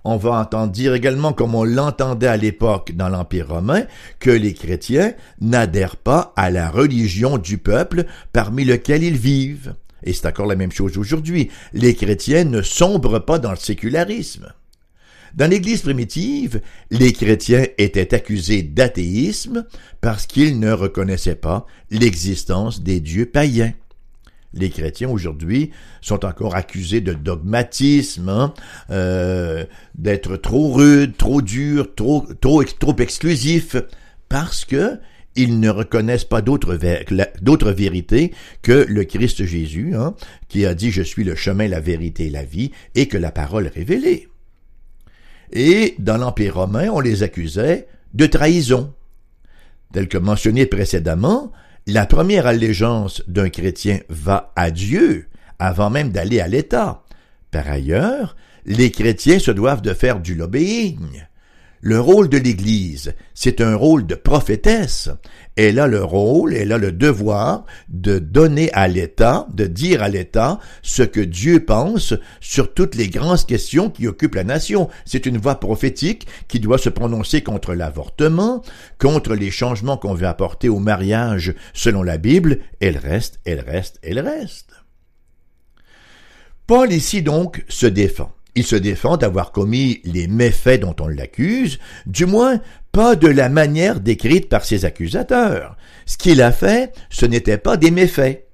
On 0.05 0.17
va 0.17 0.41
entendre 0.41 0.73
dire 0.73 0.95
également, 0.95 1.35
comme 1.35 1.55
on 1.55 1.65
l'entendait 1.65 2.29
à 2.29 2.39
l'époque 2.39 2.93
dans 2.97 3.11
l'Empire 3.11 3.49
romain, 3.49 3.83
que 4.21 4.31
les 4.31 4.55
chrétiens 4.55 5.13
n'adhèrent 5.43 5.97
pas 5.97 6.33
à 6.35 6.51
la 6.51 6.71
religion 6.71 7.37
du 7.37 7.59
peuple 7.59 8.07
parmi 8.33 8.65
lequel 8.65 9.03
ils 9.03 9.19
vivent. 9.19 9.75
Et 10.03 10.13
c'est 10.13 10.27
encore 10.27 10.47
la 10.47 10.57
même 10.57 10.73
chose 10.73 10.99
aujourd'hui. 10.99 11.51
Les 11.73 11.95
chrétiens 11.95 12.45
ne 12.45 12.63
sombrent 12.63 13.25
pas 13.25 13.39
dans 13.39 13.51
le 13.51 13.57
sécularisme. 13.57 14.53
Dans 15.35 15.51
l'Église 15.51 15.83
primitive, 15.83 16.61
les 16.91 17.13
chrétiens 17.13 17.67
étaient 17.77 18.15
accusés 18.15 18.63
d'athéisme 18.63 19.67
parce 20.01 20.27
qu'ils 20.27 20.59
ne 20.59 20.73
reconnaissaient 20.73 21.35
pas 21.35 21.67
l'existence 21.91 22.83
des 22.83 23.01
dieux 23.01 23.27
païens. 23.27 23.73
Les 24.55 24.71
chrétiens 24.71 25.11
aujourd'hui 25.11 25.71
sont 26.01 26.25
encore 26.25 26.57
accusés 26.57 27.03
de 27.03 27.13
dogmatisme, 27.13 28.31
hein, 28.31 28.55
euh, 28.91 29.65
d'être 29.95 30.37
trop 30.37 30.73
rudes, 30.73 31.17
trop 31.19 31.43
durs, 31.43 31.95
trop, 31.95 32.27
trop, 32.41 32.65
trop 32.65 32.97
exclusifs, 32.97 33.77
parce 34.31 34.65
que 34.65 34.99
ils 35.39 35.61
ne 35.61 35.71
reconnaissent 35.71 36.25
pas 36.25 36.43
d'autre 36.43 37.71
vérité 37.71 38.33
que 38.61 38.85
le 38.89 39.05
Christ 39.05 39.45
Jésus, 39.45 39.95
hein, 39.95 40.15
qui 40.49 40.67
a 40.67 40.75
dit 40.75 40.91
Je 40.91 41.03
suis 41.03 41.23
le 41.23 41.37
chemin, 41.37 41.69
la 41.69 41.81
vérité 41.81 42.27
et 42.27 42.31
la 42.31 42.45
vie, 42.45 42.73
et 42.97 43.07
que 43.07 43.17
la 43.17 43.31
parole 43.31 43.69
révélée. 43.69 44.29
Et 45.53 45.95
dans 46.01 46.17
l'Empire 46.17 46.57
romain, 46.57 46.89
on 46.93 46.99
les 46.99 47.23
accusait 47.23 47.87
de 48.15 48.27
trahison. 48.27 48.93
Tel 49.93 50.09
que 50.09 50.19
mentionné 50.19 50.67
précédemment, 50.67 51.53
la 51.87 52.05
première 52.05 52.47
allégeance 52.47 53.23
d'un 53.29 53.49
chrétien 53.49 54.01
va 54.09 54.53
à 54.57 54.73
Dieu 54.73 55.29
avant 55.61 55.89
même 55.89 56.11
d'aller 56.11 56.41
à 56.41 56.49
l'État. 56.49 57.05
Par 57.53 57.69
ailleurs, 57.69 58.37
les 58.67 58.91
chrétiens 58.91 59.39
se 59.39 59.53
doivent 59.53 59.83
de 59.83 59.95
faire 59.95 60.21
du 60.21 60.35
lobbying. 60.35 61.28
Le 61.81 62.01
rôle 62.01 62.29
de 62.29 62.39
l'Église, 62.39 63.15
c'est 63.35 63.61
un 63.61 63.77
rôle 63.77 64.05
de 64.05 64.17
prophétesse. 64.17 65.11
Elle 65.55 65.79
a 65.79 65.87
le 65.87 66.03
rôle, 66.03 66.55
elle 66.55 66.73
a 66.73 66.79
le 66.79 66.91
devoir 66.91 67.67
de 67.89 68.19
donner 68.19 68.73
à 68.73 68.89
l'État, 68.89 69.47
de 69.55 69.67
dire 69.67 70.03
à 70.03 70.09
l'État 70.09 70.59
ce 70.83 71.05
que 71.05 71.21
Dieu 71.21 71.65
pense 71.65 72.15
sur 72.41 72.75
toutes 72.75 72.97
les 72.97 73.09
grandes 73.09 73.47
questions 73.47 73.91
qui 73.91 74.09
occupent 74.09 74.35
la 74.35 74.45
nation. 74.45 74.89
C'est 75.05 75.27
une 75.27 75.39
voix 75.39 75.61
prophétique 75.61 76.27
qui 76.49 76.59
doit 76.59 76.79
se 76.79 76.89
prononcer 76.89 77.43
contre 77.43 77.75
l'avortement, 77.75 78.63
contre 78.99 79.35
les 79.35 79.53
changements 79.53 79.97
qu'on 79.97 80.15
veut 80.15 80.27
apporter 80.27 80.69
au 80.69 80.81
mariage 80.81 81.55
selon 81.75 82.03
la 82.03 82.19
Bible. 82.19 82.59
Elle 82.81 82.99
reste, 82.99 83.39
elle 83.45 83.61
reste, 83.61 84.01
elle 84.03 84.19
reste. 84.19 84.73
Paul 86.67 86.93
ici 86.93 87.23
donc 87.23 87.65
se 87.69 87.87
défend. 87.87 88.33
Il 88.55 88.65
se 88.65 88.77
défend 88.77 89.17
d'avoir 89.17 89.53
commis 89.53 90.01
les 90.05 90.27
méfaits 90.27 90.81
dont 90.81 90.97
on 91.01 91.07
l'accuse, 91.07 91.79
du 92.07 92.27
moins 92.27 92.61
pas 92.93 93.15
de 93.15 93.29
la 93.29 93.49
manière 93.49 94.01
décrite 94.01 94.49
par 94.49 94.65
ses 94.65 94.85
accusateurs. 94.85 95.77
Ce 96.07 96.17
qu'il 96.17 96.43
a 96.43 96.53
fait, 96.53 96.93
ce 97.11 97.27
n'était 97.27 97.59
pas 97.59 97.77
des 97.77 97.91
méfaits. 97.91 98.47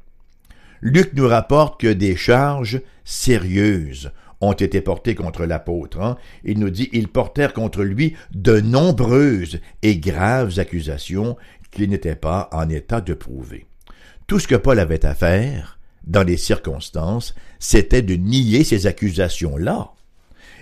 Luc 0.82 1.12
nous 1.14 1.26
rapporte 1.26 1.80
que 1.80 1.92
des 1.92 2.16
charges 2.16 2.82
sérieuses 3.04 4.10
ont 4.40 4.52
été 4.52 4.80
portés 4.80 5.14
contre 5.14 5.46
l'apôtre. 5.46 6.00
Hein. 6.00 6.16
Il 6.44 6.58
nous 6.58 6.70
dit, 6.70 6.90
ils 6.92 7.08
portèrent 7.08 7.54
contre 7.54 7.82
lui 7.82 8.16
de 8.34 8.60
nombreuses 8.60 9.60
et 9.82 9.96
graves 9.96 10.58
accusations 10.58 11.36
qu'il 11.70 11.90
n'était 11.90 12.16
pas 12.16 12.48
en 12.52 12.68
état 12.68 13.00
de 13.00 13.14
prouver. 13.14 13.66
Tout 14.26 14.38
ce 14.38 14.48
que 14.48 14.54
Paul 14.54 14.78
avait 14.78 15.04
à 15.04 15.14
faire, 15.14 15.73
dans 16.06 16.23
les 16.23 16.37
circonstances, 16.37 17.34
c'était 17.58 18.02
de 18.02 18.14
nier 18.14 18.64
ces 18.64 18.87
accusations-là. 18.87 19.90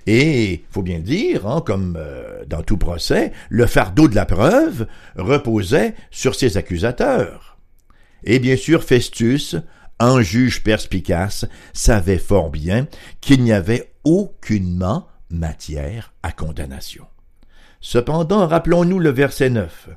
Et, 0.07 0.65
faut 0.71 0.83
bien 0.83 0.99
dire, 0.99 1.47
hein, 1.47 1.63
comme 1.65 1.97
euh, 1.97 2.45
dans 2.47 2.63
tout 2.63 2.77
procès, 2.77 3.33
le 3.49 3.67
fardeau 3.67 4.09
de 4.09 4.17
la 4.17 4.27
preuve 4.27 4.87
reposait 5.17 5.95
sur 6.11 6.35
ses 6.35 6.57
accusateurs. 6.57 7.59
Et 8.25 8.39
bien 8.39 8.57
sûr, 8.57 8.83
Festus, 8.83 9.57
un 9.99 10.21
juge 10.21 10.63
perspicace, 10.63 11.47
savait 11.73 12.19
fort 12.19 12.51
bien 12.51 12.89
qu'il 13.21 13.43
n'y 13.43 13.53
avait 13.53 13.93
aucunement 14.05 15.07
matière 15.31 16.13
à 16.23 16.33
condamnation. 16.33 17.07
Cependant, 17.81 18.47
rappelons-nous 18.47 18.99
le 18.99 19.11
verset 19.11 19.51
9. 19.51 19.91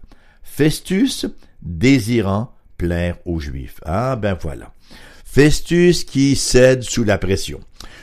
Festus 0.44 1.28
désirant 1.62 2.54
plaire 2.78 3.18
aux 3.26 3.40
Juifs. 3.40 3.80
Ah 3.86 4.16
ben 4.16 4.38
voilà. 4.40 4.75
Festus 5.36 6.06
qui 6.06 6.38
cède 6.38 6.84
sous 6.84 7.04
la 7.04 7.18
pression. 7.18 7.60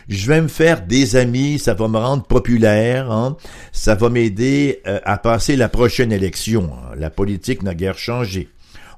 Je 0.07 0.27
vais 0.27 0.43
me 0.43 0.49
faire 0.49 0.83
des 0.83 1.17
amis, 1.17 1.59
ça 1.59 1.73
va 1.73 1.89
me 1.89 1.97
rendre 1.97 2.25
populaire, 2.25 3.11
hein. 3.11 3.39
ça 3.73 3.95
va 3.95 4.11
m'aider 4.11 4.83
euh, 4.87 5.01
à 5.05 5.17
passer 5.17 5.57
la 5.57 5.71
prochaine 5.71 6.13
élection. 6.13 6.69
Hein. 6.75 6.95
La 6.95 7.09
politique 7.09 7.63
n'a 7.63 7.75
guère 7.75 7.97
changé. 7.97 8.51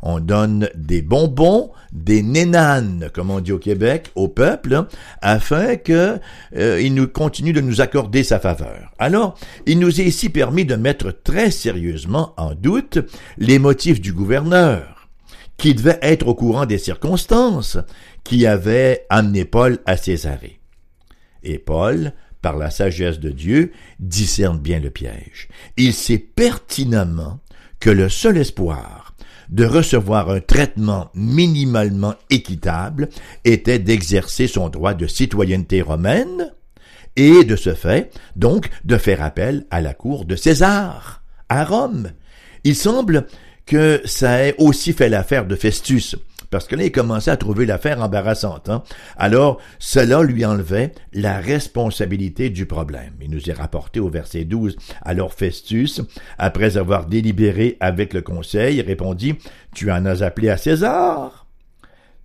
On 0.03 0.19
donne 0.19 0.69
des 0.75 1.01
bonbons, 1.01 1.71
des 1.93 2.25
nénanes, 2.25 3.09
comme 3.15 3.31
on 3.31 3.39
dit 3.39 3.53
au 3.53 3.59
Québec, 3.59 4.11
au 4.17 4.27
peuple, 4.27 4.75
hein, 4.75 4.89
afin 5.23 5.77
que 5.77 6.19
euh, 6.57 6.81
il 6.83 6.93
nous 6.93 7.07
continue 7.07 7.53
de 7.53 7.61
nous 7.61 7.83
accorder 7.83 8.25
sa 8.25 8.41
faveur. 8.41 8.93
Alors, 8.99 9.39
il 9.65 9.79
nous 9.79 10.01
est 10.01 10.07
ici 10.07 10.29
permis 10.29 10.65
de 10.65 10.75
mettre 10.75 11.13
très 11.13 11.53
sérieusement 11.53 12.35
en 12.37 12.57
doute 12.57 12.99
les 13.39 13.61
motifs 13.61 14.01
du 14.01 14.13
gouverneur, 14.13 14.94
qui 15.57 15.75
devait 15.75 15.99
être 16.03 16.29
au 16.29 16.35
courant 16.35 16.67
des 16.67 16.79
circonstances 16.79 17.79
qui 18.23 18.47
avaient 18.47 19.07
amené 19.11 19.45
Paul 19.45 19.79
à 19.87 19.97
Césarée. 19.97 20.61
Et 21.43 21.59
Paul, 21.59 22.13
par 22.43 22.57
la 22.57 22.71
sagesse 22.71 23.21
de 23.21 23.31
Dieu, 23.31 23.73
discerne 24.01 24.59
bien 24.59 24.81
le 24.81 24.91
piège. 24.91 25.49
Il 25.77 25.95
sait 25.95 26.19
pertinemment 26.19 27.41
que 27.81 27.91
le 27.91 28.09
seul 28.09 28.39
espoir 28.39 29.15
de 29.51 29.65
recevoir 29.65 30.31
un 30.31 30.41
traitement 30.41 31.11
minimalement 31.15 32.15
équitable 32.31 33.09
était 33.45 33.79
d'exercer 33.79 34.47
son 34.47 34.69
droit 34.69 34.95
de 34.95 35.07
citoyenneté 35.07 35.83
romaine 35.83 36.53
et 37.17 37.45
de 37.45 37.57
ce 37.57 37.75
fait, 37.75 38.13
donc, 38.37 38.69
de 38.85 38.97
faire 38.97 39.23
appel 39.23 39.67
à 39.71 39.81
la 39.81 39.95
cour 39.95 40.25
de 40.25 40.35
César, 40.35 41.23
à 41.49 41.65
Rome. 41.65 42.11
Il 42.65 42.75
semble 42.75 43.27
que 43.67 44.01
ça 44.05 44.45
ait 44.45 44.55
aussi 44.59 44.93
fait 44.93 45.09
l'affaire 45.09 45.47
de 45.47 45.57
Festus, 45.57 46.17
parce 46.55 46.69
que 46.69 46.77
là, 46.77 46.85
il 46.85 46.93
commençait 46.93 47.33
à 47.33 47.37
trouver 47.37 47.67
l'affaire 47.67 48.01
embarrassante. 48.01 48.69
Hein? 48.69 48.85
Alors, 49.17 49.61
cela 49.81 50.23
lui 50.23 50.45
enlevait 50.45 50.93
la 51.13 51.41
responsabilité 51.41 52.49
du 52.49 52.65
problème. 52.65 53.13
Il 53.21 53.31
nous 53.31 53.51
est 53.51 53.55
rapporté 53.55 53.99
au 53.99 54.09
verset 54.09 54.45
12. 54.45 54.77
Alors 55.03 55.35
Festus, 55.35 56.01
après 56.39 56.77
avoir 56.77 57.07
délibéré 57.07 57.77
avec 57.81 58.15
le 58.15 58.23
conseil, 58.23 58.81
répondit, 58.83 59.35
Tu 59.75 59.91
en 59.91 60.07
as 60.07 60.23
appelé 60.23 60.49
à 60.49 60.57
César. 60.57 61.49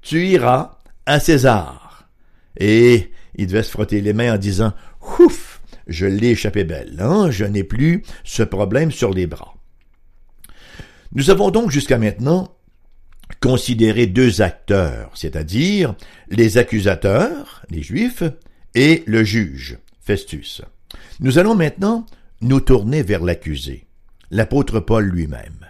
Tu 0.04 0.28
iras 0.28 0.78
à 1.08 1.20
César. 1.20 2.08
Et 2.56 3.10
il 3.34 3.48
devait 3.48 3.64
se 3.64 3.72
frotter 3.72 4.00
les 4.00 4.14
mains 4.14 4.36
en 4.36 4.38
disant, 4.38 4.74
Ouf, 5.18 5.60
je 5.88 6.06
l'ai 6.06 6.30
échappé 6.30 6.66
belle, 6.66 6.98
hein? 7.00 7.32
je 7.32 7.46
n'ai 7.46 7.64
plus 7.64 8.04
ce 8.24 8.44
problème 8.44 8.92
sur 8.92 9.12
les 9.12 9.26
bras. 9.26 9.56
Nous 11.14 11.30
avons 11.30 11.50
donc 11.50 11.72
jusqu'à 11.72 11.98
maintenant 11.98 12.56
considérer 13.42 14.08
deux 14.08 14.42
acteurs, 14.42 15.12
c'est-à-dire 15.16 15.96
les 16.30 16.58
accusateurs, 16.58 17.64
les 17.70 17.82
Juifs, 17.82 18.24
et 18.76 19.04
le 19.08 19.24
juge, 19.24 19.80
Festus. 20.02 20.62
Nous 21.20 21.40
allons 21.40 21.56
maintenant 21.56 22.06
nous 22.42 22.60
tourner 22.60 23.02
vers 23.02 23.24
l'accusé, 23.24 23.88
l'apôtre 24.30 24.80
Paul 24.80 25.06
lui-même. 25.06 25.66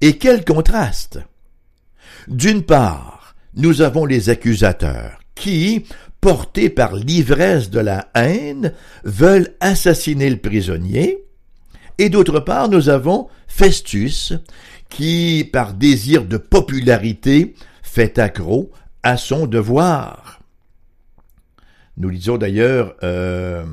Et 0.00 0.18
quel 0.18 0.44
contraste 0.44 1.18
D'une 2.28 2.62
part, 2.62 3.34
nous 3.54 3.82
avons 3.82 4.04
les 4.04 4.30
accusateurs 4.30 5.18
qui, 5.34 5.84
portés 6.20 6.70
par 6.70 6.94
l'ivresse 6.94 7.70
de 7.70 7.80
la 7.80 8.08
haine, 8.14 8.72
veulent 9.04 9.54
assassiner 9.60 10.30
le 10.30 10.38
prisonnier, 10.38 11.24
et 11.98 12.10
d'autre 12.10 12.40
part, 12.40 12.68
nous 12.68 12.88
avons 12.88 13.28
Festus 13.46 14.34
qui, 14.88 15.48
par 15.52 15.74
désir 15.74 16.24
de 16.24 16.36
popularité, 16.36 17.54
fait 17.82 18.18
accro 18.18 18.70
à 19.02 19.16
son 19.16 19.46
devoir. 19.46 20.40
Nous 21.96 22.08
lisons 22.08 22.36
d'ailleurs 22.36 22.94
euh, 23.02 23.64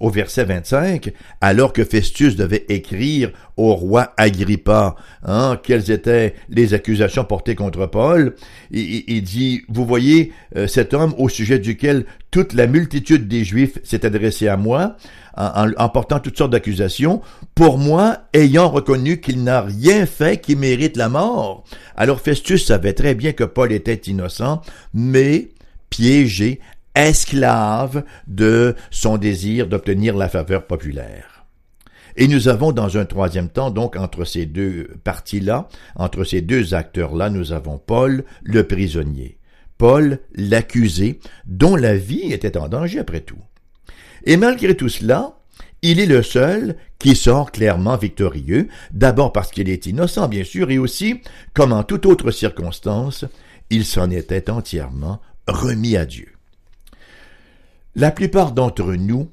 au 0.00 0.10
verset 0.10 0.44
25, 0.44 1.12
alors 1.40 1.72
que 1.72 1.84
Festus 1.84 2.34
devait 2.34 2.64
écrire 2.68 3.30
au 3.56 3.74
roi 3.74 4.12
Agrippa 4.16 4.96
hein, 5.22 5.58
quelles 5.62 5.90
étaient 5.90 6.34
les 6.48 6.74
accusations 6.74 7.24
portées 7.24 7.54
contre 7.54 7.86
Paul, 7.86 8.34
il, 8.70 9.22
dit, 9.22 9.62
vous 9.68 9.84
voyez 9.84 10.32
euh, 10.56 10.66
cet 10.66 10.94
homme 10.94 11.14
au 11.18 11.28
sujet 11.28 11.58
duquel 11.58 12.06
toute 12.30 12.54
la 12.54 12.66
multitude 12.66 13.28
des 13.28 13.44
Juifs 13.44 13.78
s'est 13.84 14.06
adressée 14.06 14.48
à 14.48 14.56
moi, 14.56 14.96
en, 15.36 15.88
portant 15.88 16.20
toutes 16.20 16.36
sortes 16.36 16.52
d'accusations, 16.52 17.22
pour 17.54 17.78
moi, 17.78 18.18
ayant 18.34 18.68
reconnu 18.68 19.20
qu'il 19.20 19.42
n'a 19.42 19.62
rien 19.62 20.06
fait 20.06 20.40
qui 20.40 20.56
mérite 20.56 20.96
la 20.96 21.08
mort. 21.08 21.64
Alors 21.96 22.20
Festus 22.20 22.66
savait 22.66 22.92
très 22.92 23.14
bien 23.14 23.32
que 23.32 23.44
Paul 23.44 23.72
était 23.72 23.94
innocent, 23.94 24.60
mais 24.92 25.48
piégé, 25.88 26.60
esclave 27.08 28.04
de 28.26 28.74
son 28.90 29.16
désir 29.16 29.66
d'obtenir 29.66 30.16
la 30.16 30.28
faveur 30.28 30.66
populaire. 30.66 31.46
Et 32.16 32.28
nous 32.28 32.48
avons 32.48 32.72
dans 32.72 32.98
un 32.98 33.04
troisième 33.04 33.48
temps, 33.48 33.70
donc 33.70 33.96
entre 33.96 34.24
ces 34.24 34.46
deux 34.46 34.88
parties-là, 35.04 35.68
entre 35.96 36.24
ces 36.24 36.40
deux 36.40 36.74
acteurs-là, 36.74 37.30
nous 37.30 37.52
avons 37.52 37.78
Paul, 37.78 38.24
le 38.42 38.66
prisonnier. 38.66 39.38
Paul, 39.78 40.18
l'accusé, 40.34 41.20
dont 41.46 41.76
la 41.76 41.96
vie 41.96 42.32
était 42.32 42.58
en 42.58 42.68
danger 42.68 42.98
après 42.98 43.20
tout. 43.20 43.38
Et 44.24 44.36
malgré 44.36 44.76
tout 44.76 44.90
cela, 44.90 45.38
il 45.82 45.98
est 45.98 46.06
le 46.06 46.22
seul 46.22 46.76
qui 46.98 47.16
sort 47.16 47.52
clairement 47.52 47.96
victorieux, 47.96 48.68
d'abord 48.90 49.32
parce 49.32 49.50
qu'il 49.50 49.70
est 49.70 49.86
innocent, 49.86 50.28
bien 50.28 50.44
sûr, 50.44 50.70
et 50.70 50.78
aussi, 50.78 51.22
comme 51.54 51.72
en 51.72 51.84
toute 51.84 52.04
autre 52.04 52.30
circonstance, 52.30 53.24
il 53.70 53.86
s'en 53.86 54.10
était 54.10 54.50
entièrement 54.50 55.22
remis 55.48 55.96
à 55.96 56.04
Dieu. 56.04 56.28
La 57.94 58.10
plupart 58.12 58.52
d'entre 58.52 58.94
nous, 58.94 59.30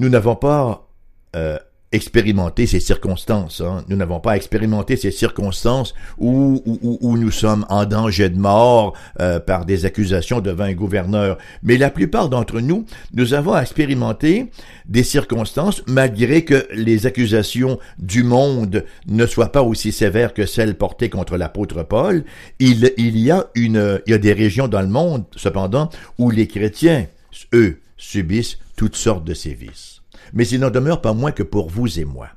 nous 0.00 0.08
n'avons 0.08 0.36
pas 0.36 0.88
euh, 1.34 1.58
expérimenter 1.92 2.66
ces 2.66 2.80
circonstances. 2.80 3.60
Hein. 3.60 3.84
Nous 3.88 3.96
n'avons 3.96 4.20
pas 4.20 4.36
expérimenté 4.36 4.96
ces 4.96 5.10
circonstances 5.10 5.94
où, 6.18 6.62
où, 6.64 6.98
où, 7.00 7.16
nous 7.16 7.30
sommes 7.30 7.66
en 7.68 7.84
danger 7.84 8.28
de 8.28 8.38
mort 8.38 8.94
euh, 9.20 9.40
par 9.40 9.64
des 9.64 9.84
accusations 9.84 10.40
devant 10.40 10.64
un 10.64 10.72
gouverneur. 10.72 11.36
Mais 11.62 11.76
la 11.76 11.90
plupart 11.90 12.28
d'entre 12.28 12.60
nous, 12.60 12.86
nous 13.14 13.34
avons 13.34 13.56
expérimenté 13.56 14.50
des 14.86 15.02
circonstances 15.02 15.82
malgré 15.86 16.44
que 16.44 16.68
les 16.72 17.06
accusations 17.06 17.78
du 17.98 18.22
monde 18.22 18.84
ne 19.08 19.26
soient 19.26 19.52
pas 19.52 19.62
aussi 19.62 19.90
sévères 19.90 20.32
que 20.32 20.46
celles 20.46 20.76
portées 20.76 21.10
contre 21.10 21.36
l'apôtre 21.36 21.82
Paul. 21.82 22.24
Il, 22.60 22.92
il 22.98 23.18
y 23.18 23.30
a 23.30 23.46
une, 23.56 24.00
il 24.06 24.10
y 24.12 24.14
a 24.14 24.18
des 24.18 24.32
régions 24.32 24.68
dans 24.68 24.82
le 24.82 24.88
monde, 24.88 25.24
cependant, 25.34 25.90
où 26.18 26.30
les 26.30 26.46
chrétiens, 26.46 27.06
eux, 27.52 27.80
subissent 27.96 28.58
toutes 28.76 28.96
sortes 28.96 29.24
de 29.24 29.34
sévices 29.34 29.99
mais 30.32 30.46
il 30.48 30.60
n'en 30.60 30.70
demeure 30.70 31.00
pas 31.00 31.12
moins 31.12 31.32
que 31.32 31.42
pour 31.42 31.68
vous 31.68 31.98
et 31.98 32.04
moi. 32.04 32.28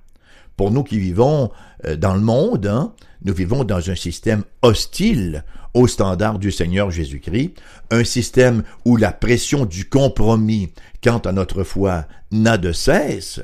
Pour 0.58 0.72
nous 0.72 0.84
qui 0.84 1.00
vivons 1.00 1.52
euh, 1.86 1.96
dans 1.96 2.14
le 2.14 2.22
monde, 2.22 2.68
hein, 2.68 2.94
nous 3.24 3.34
vivons 3.34 3.64
dans 3.64 3.90
un 3.90 3.96
système 3.96 4.44
hostile 4.62 5.44
au 5.74 5.88
standard 5.88 6.38
du 6.38 6.52
Seigneur 6.52 6.92
Jésus-Christ, 6.92 7.56
un 7.90 8.04
système 8.04 8.64
où 8.86 8.96
la 8.96 9.12
pression 9.12 9.66
du 9.66 9.90
compromis 9.90 10.72
quant 11.04 11.20
à 11.20 11.32
notre 11.32 11.64
foi 11.64 12.06
n'a 12.32 12.58
de 12.58 12.72
cesse. 12.72 13.42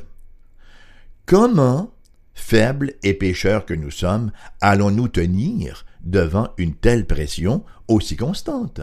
Comment, 1.25 1.91
faibles 2.33 2.93
et 3.03 3.13
pécheurs 3.13 3.65
que 3.65 3.73
nous 3.73 3.91
sommes, 3.91 4.31
allons-nous 4.61 5.07
tenir 5.07 5.85
devant 6.03 6.49
une 6.57 6.75
telle 6.75 7.05
pression 7.05 7.63
aussi 7.87 8.15
constante? 8.15 8.81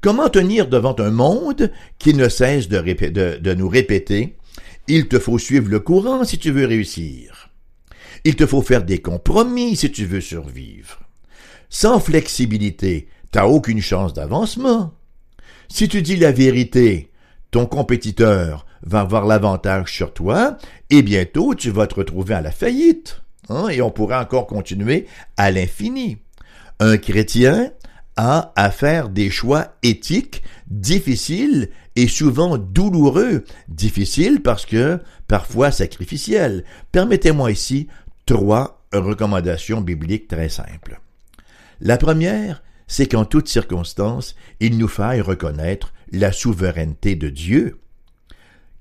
Comment 0.00 0.28
tenir 0.28 0.68
devant 0.68 0.94
un 1.00 1.10
monde 1.10 1.72
qui 1.98 2.14
ne 2.14 2.28
cesse 2.28 2.68
de 2.68 3.54
nous 3.54 3.68
répéter 3.68 4.36
il 4.88 5.08
te 5.08 5.18
faut 5.18 5.38
suivre 5.38 5.68
le 5.68 5.80
courant 5.80 6.24
si 6.24 6.38
tu 6.38 6.50
veux 6.50 6.66
réussir. 6.66 7.50
Il 8.24 8.36
te 8.36 8.46
faut 8.46 8.62
faire 8.62 8.84
des 8.84 9.00
compromis 9.00 9.76
si 9.76 9.90
tu 9.90 10.04
veux 10.04 10.20
survivre. 10.20 11.00
Sans 11.68 12.00
flexibilité, 12.00 13.08
t'as 13.30 13.46
aucune 13.46 13.80
chance 13.80 14.12
d'avancement. 14.12 14.94
Si 15.68 15.88
tu 15.88 16.02
dis 16.02 16.16
la 16.16 16.32
vérité, 16.32 17.10
ton 17.50 17.66
compétiteur 17.66 18.66
va 18.82 19.00
avoir 19.00 19.26
l'avantage 19.26 19.92
sur 19.92 20.12
toi 20.12 20.58
et 20.90 21.02
bientôt 21.02 21.54
tu 21.54 21.70
vas 21.70 21.86
te 21.86 21.96
retrouver 21.96 22.34
à 22.34 22.40
la 22.40 22.52
faillite. 22.52 23.22
Hein, 23.48 23.68
et 23.68 23.80
on 23.80 23.90
pourra 23.90 24.22
encore 24.22 24.46
continuer 24.46 25.06
à 25.36 25.50
l'infini. 25.50 26.18
Un 26.80 26.96
chrétien 26.96 27.72
a 28.16 28.52
à 28.56 28.70
faire 28.70 29.08
des 29.08 29.30
choix 29.30 29.76
éthiques 29.82 30.42
difficiles 30.68 31.70
et 31.96 32.08
souvent 32.08 32.58
douloureux. 32.58 33.44
Difficiles 33.68 34.42
parce 34.42 34.66
que 34.66 35.00
parfois 35.28 35.70
sacrificiels. 35.70 36.64
Permettez-moi 36.92 37.50
ici 37.50 37.88
trois 38.26 38.86
recommandations 38.92 39.80
bibliques 39.80 40.28
très 40.28 40.48
simples. 40.48 41.00
La 41.80 41.98
première, 41.98 42.62
c'est 42.86 43.06
qu'en 43.06 43.24
toutes 43.24 43.48
circonstances, 43.48 44.36
il 44.60 44.78
nous 44.78 44.88
faille 44.88 45.20
reconnaître 45.20 45.92
la 46.12 46.32
souveraineté 46.32 47.16
de 47.16 47.28
Dieu. 47.28 47.80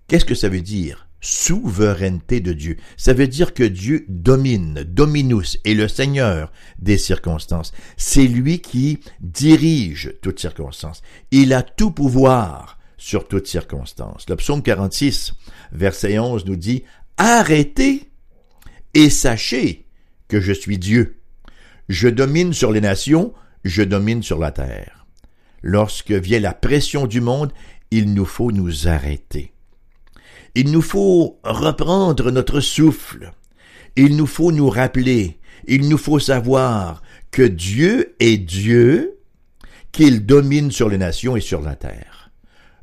Qu'est-ce 0.07 0.25
que 0.25 0.35
ça 0.35 0.49
veut 0.49 0.61
dire? 0.61 1.04
Souveraineté 1.25 2.39
de 2.39 2.53
Dieu. 2.53 2.77
Ça 2.97 3.13
veut 3.13 3.27
dire 3.27 3.55
que 3.55 3.63
Dieu 3.63 4.05
domine, 4.09 4.83
dominus, 4.87 5.57
est 5.65 5.73
le 5.73 5.87
Seigneur 5.87 6.51
des 6.77 6.99
circonstances. 6.99 7.71
C'est 7.97 8.27
lui 8.27 8.59
qui 8.59 8.99
dirige 9.21 10.13
toutes 10.21 10.39
circonstances. 10.39 11.01
Il 11.31 11.53
a 11.53 11.63
tout 11.63 11.89
pouvoir 11.89 12.77
sur 12.95 13.27
toutes 13.27 13.47
circonstances. 13.47 14.29
Le 14.29 14.35
psaume 14.35 14.61
46, 14.61 15.33
verset 15.71 16.19
11 16.19 16.45
nous 16.45 16.55
dit, 16.55 16.83
Arrêtez 17.17 18.11
et 18.93 19.09
sachez 19.09 19.87
que 20.27 20.39
je 20.39 20.53
suis 20.53 20.77
Dieu. 20.77 21.21
Je 21.89 22.07
domine 22.07 22.53
sur 22.53 22.71
les 22.71 22.81
nations, 22.81 23.33
je 23.63 23.81
domine 23.81 24.21
sur 24.21 24.37
la 24.37 24.51
terre. 24.51 25.07
Lorsque 25.63 26.11
vient 26.11 26.39
la 26.39 26.53
pression 26.53 27.07
du 27.07 27.19
monde, 27.19 27.51
il 27.89 28.13
nous 28.13 28.25
faut 28.25 28.51
nous 28.51 28.87
arrêter. 28.87 29.54
Il 30.55 30.71
nous 30.71 30.81
faut 30.81 31.37
reprendre 31.43 32.31
notre 32.31 32.61
souffle. 32.61 33.31
Il 33.97 34.15
nous 34.15 34.25
faut 34.25 34.51
nous 34.51 34.69
rappeler, 34.69 35.39
il 35.67 35.87
nous 35.87 35.97
faut 35.97 36.19
savoir 36.19 37.01
que 37.31 37.43
Dieu 37.43 38.15
est 38.19 38.37
Dieu, 38.37 39.19
qu'il 39.91 40.25
domine 40.25 40.71
sur 40.71 40.89
les 40.89 40.97
nations 40.97 41.35
et 41.35 41.41
sur 41.41 41.61
la 41.61 41.75
terre. 41.75 42.31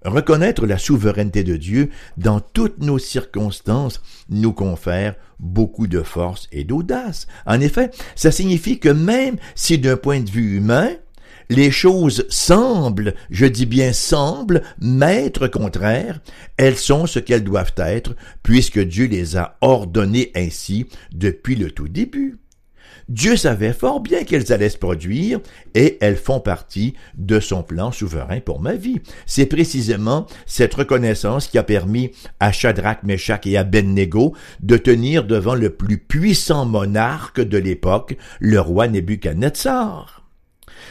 Reconnaître 0.05 0.67
la 0.67 0.79
souveraineté 0.79 1.45
de 1.45 1.57
Dieu 1.57 1.91
dans 2.17 2.41
toutes 2.41 2.79
nos 2.79 2.99
circonstances 2.99 4.03
nous 4.29 4.53
confère 4.53 5.15
beaucoup 5.39 5.87
de 5.87 6.03
force 6.03 6.49
et 6.51 6.65
d'audace. 6.65 7.27
En 7.47 7.61
effet, 7.61 7.91
ça 8.17 8.31
signifie 8.31 8.79
que 8.79 8.89
même 8.89 9.37
si 9.55 9.79
d'un 9.79 9.97
point 9.97 10.21
de 10.21 10.31
vue 10.31 10.57
humain, 10.57 10.89
les 11.53 11.71
choses 11.71 12.25
semblent, 12.31 13.15
je 13.31 13.45
dis 13.45 13.67
bien 13.67 13.93
semblent, 13.93 14.63
m'être 14.81 15.49
contraires, 15.49 16.21
elles 16.57 16.79
sont 16.79 17.07
ce 17.07 17.19
qu'elles 17.19 17.45
doivent 17.45 17.75
être, 17.77 18.17
puisque 18.43 18.81
Dieu 18.81 19.07
les 19.07 19.37
a 19.37 19.59
ordonnées 19.61 20.33
ainsi 20.35 20.87
depuis 21.13 21.55
le 21.55 21.71
tout 21.71 21.89
début. 21.89 22.39
Dieu 23.09 23.37
savait 23.37 23.75
fort 23.75 24.01
bien 24.01 24.25
qu'elles 24.25 24.53
allaient 24.53 24.71
se 24.71 24.79
produire 24.79 25.41
et 25.75 25.99
elles 26.01 26.17
font 26.17 26.41
partie 26.41 26.95
de 27.17 27.39
son 27.39 27.63
plan 27.63 27.93
souverain 27.93 28.41
pour 28.41 28.61
ma 28.61 28.75
vie. 28.75 29.01
C'est 29.27 29.47
précisément 29.47 30.27
cette 30.47 30.73
reconnaissance 30.73 31.49
qui 31.49 31.59
a 31.59 31.63
permis 31.63 32.13
à 32.41 32.53
Shadrach, 32.53 33.03
Meshach 33.03 33.47
et 33.47 33.59
Abednego 33.59 34.35
de 34.63 34.79
tenir 34.79 35.25
devant 35.25 35.55
le 35.55 35.71
plus 35.71 35.99
puissant 35.99 36.65
monarque 36.65 37.41
de 37.41 37.59
l'époque, 37.59 38.17
le 38.41 38.61
roi 38.61 38.89
Nebuchadnezzar. 38.89 40.22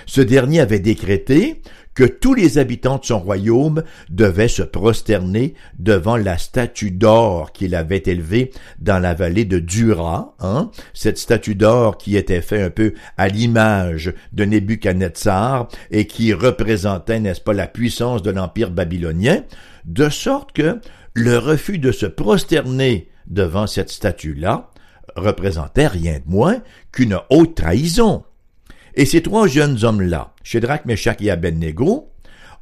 Ce 0.06 0.22
dernier 0.22 0.60
avait 0.60 0.80
décrété 0.80 1.62
que 1.94 2.04
tous 2.04 2.34
les 2.34 2.58
habitants 2.58 2.98
de 2.98 3.06
son 3.06 3.20
royaume 3.20 3.84
devaient 4.10 4.48
se 4.48 4.64
prosterner 4.64 5.56
devant 5.78 6.16
la 6.16 6.38
statue 6.38 6.92
d'or 6.92 7.52
qu'il 7.52 7.76
avait 7.76 8.04
élevée 8.06 8.52
dans 8.80 9.00
la 9.00 9.14
vallée 9.14 9.46
de 9.46 9.60
Dura, 9.60 10.36
hein? 10.40 10.72
cette 10.94 11.18
statue 11.18 11.56
d'or 11.56 11.98
qui 11.98 12.16
était 12.16 12.42
faite 12.42 12.62
un 12.62 12.70
peu 12.70 12.94
à 13.18 13.28
l'image 13.28 14.14
de 14.32 14.46
Nebuchadnezzar 14.46 15.68
et 15.92 16.08
qui 16.08 16.34
représentait, 16.34 17.20
n'est-ce 17.20 17.42
pas, 17.42 17.54
la 17.54 17.68
puissance 17.68 18.22
de 18.22 18.32
l'empire 18.32 18.72
babylonien, 18.72 19.44
de 19.86 20.10
sorte 20.10 20.54
que 20.54 20.80
le 21.14 21.38
refus 21.38 21.80
de 21.80 21.92
se 21.92 22.06
prosterner 22.06 23.10
devant 23.28 23.68
cette 23.68 23.90
statue-là 23.90 24.70
représentait 25.16 25.88
rien 25.88 26.20
de 26.26 26.32
moins 26.32 26.62
qu'une 26.92 27.20
haute 27.30 27.56
trahison. 27.56 28.24
Et 28.96 29.06
ces 29.06 29.22
trois 29.22 29.48
jeunes 29.48 29.84
hommes-là, 29.84 30.34
Shadrach, 30.44 30.86
Meshach 30.86 31.18
et 31.22 31.32
Abednego, 31.32 32.10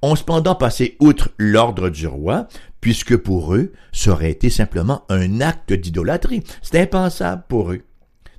ont 0.02 0.16
cependant 0.16 0.56
passé 0.56 0.96
outre 1.00 1.30
l'ordre 1.38 1.90
du 1.90 2.08
roi, 2.08 2.48
puisque 2.82 3.18
pour 3.18 3.56
eux, 3.56 3.74
ça 3.92 4.12
aurait 4.12 4.32
été 4.32 4.50
simplement 4.50 5.04
un 5.10 5.42
acte 5.42 5.74
d'idolâtrie. 5.74 6.44
C'est 6.62 6.80
impensable 6.80 7.44
pour 7.50 7.72
eux. 7.72 7.82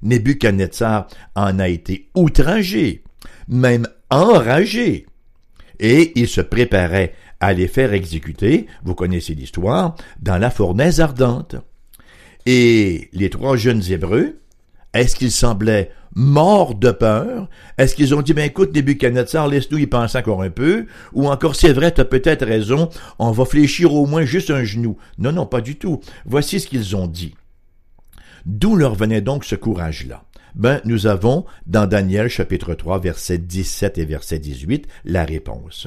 Nebuchadnezzar 0.03 1.09
en 1.35 1.59
a 1.59 1.69
été 1.69 2.09
outragé, 2.15 3.05
même 3.49 3.87
enragé, 4.09 5.07
et 5.79 6.13
il 6.19 6.29
se 6.29 6.41
préparait 6.41 7.15
à 7.41 7.53
les 7.53 7.69
faire 7.69 7.93
exécuter, 7.93 8.67
vous 8.85 8.95
connaissez 8.95 9.35
l'histoire, 9.35 9.97
dans 10.21 10.39
la 10.39 10.51
fournaise 10.51 11.01
ardente. 11.01 11.57
Et 12.47 13.09
les 13.13 13.31
trois 13.31 13.57
jeunes 13.57 13.83
Hébreux, 13.89 14.41
est-ce 14.95 15.15
qu'ils 15.15 15.31
semblaient 15.31 15.93
morts 16.15 16.75
de 16.75 16.91
peur? 16.91 17.49
Est-ce 17.79 17.95
qu'ils 17.95 18.15
ont 18.15 18.23
dit, 18.23 18.35
ben 18.35 18.45
écoute, 18.45 18.75
Nebuchadnezzar, 18.75 19.49
laisse-nous 19.49 19.79
y 19.79 19.87
penser 19.87 20.19
encore 20.19 20.43
un 20.43 20.51
peu? 20.51 20.87
Ou 21.13 21.29
encore, 21.29 21.55
c'est 21.55 21.73
vrai, 21.73 21.93
tu 21.93 22.01
as 22.01 22.05
peut-être 22.05 22.45
raison, 22.45 22.89
on 23.19 23.31
va 23.31 23.45
fléchir 23.45 23.95
au 23.95 24.07
moins 24.07 24.25
juste 24.25 24.51
un 24.51 24.65
genou. 24.65 24.97
Non, 25.19 25.33
non, 25.33 25.47
pas 25.47 25.61
du 25.61 25.77
tout. 25.77 26.01
Voici 26.25 26.61
ce 26.61 26.67
qu'ils 26.67 26.97
ont 26.97 27.07
dit. 27.07 27.35
D'où 28.47 28.75
leur 28.75 28.95
venait 28.95 29.21
donc 29.21 29.45
ce 29.45 29.55
courage-là? 29.55 30.25
Ben, 30.57 30.81
nous 30.85 31.07
avons, 31.07 31.45
dans 31.67 31.87
Daniel 31.87 32.29
chapitre 32.29 32.75
3, 32.75 32.99
verset 32.99 33.39
17 33.39 33.99
et 33.99 34.05
verset 34.05 34.41
18, 34.41 34.89
la 35.05 35.25
réponse. 35.25 35.87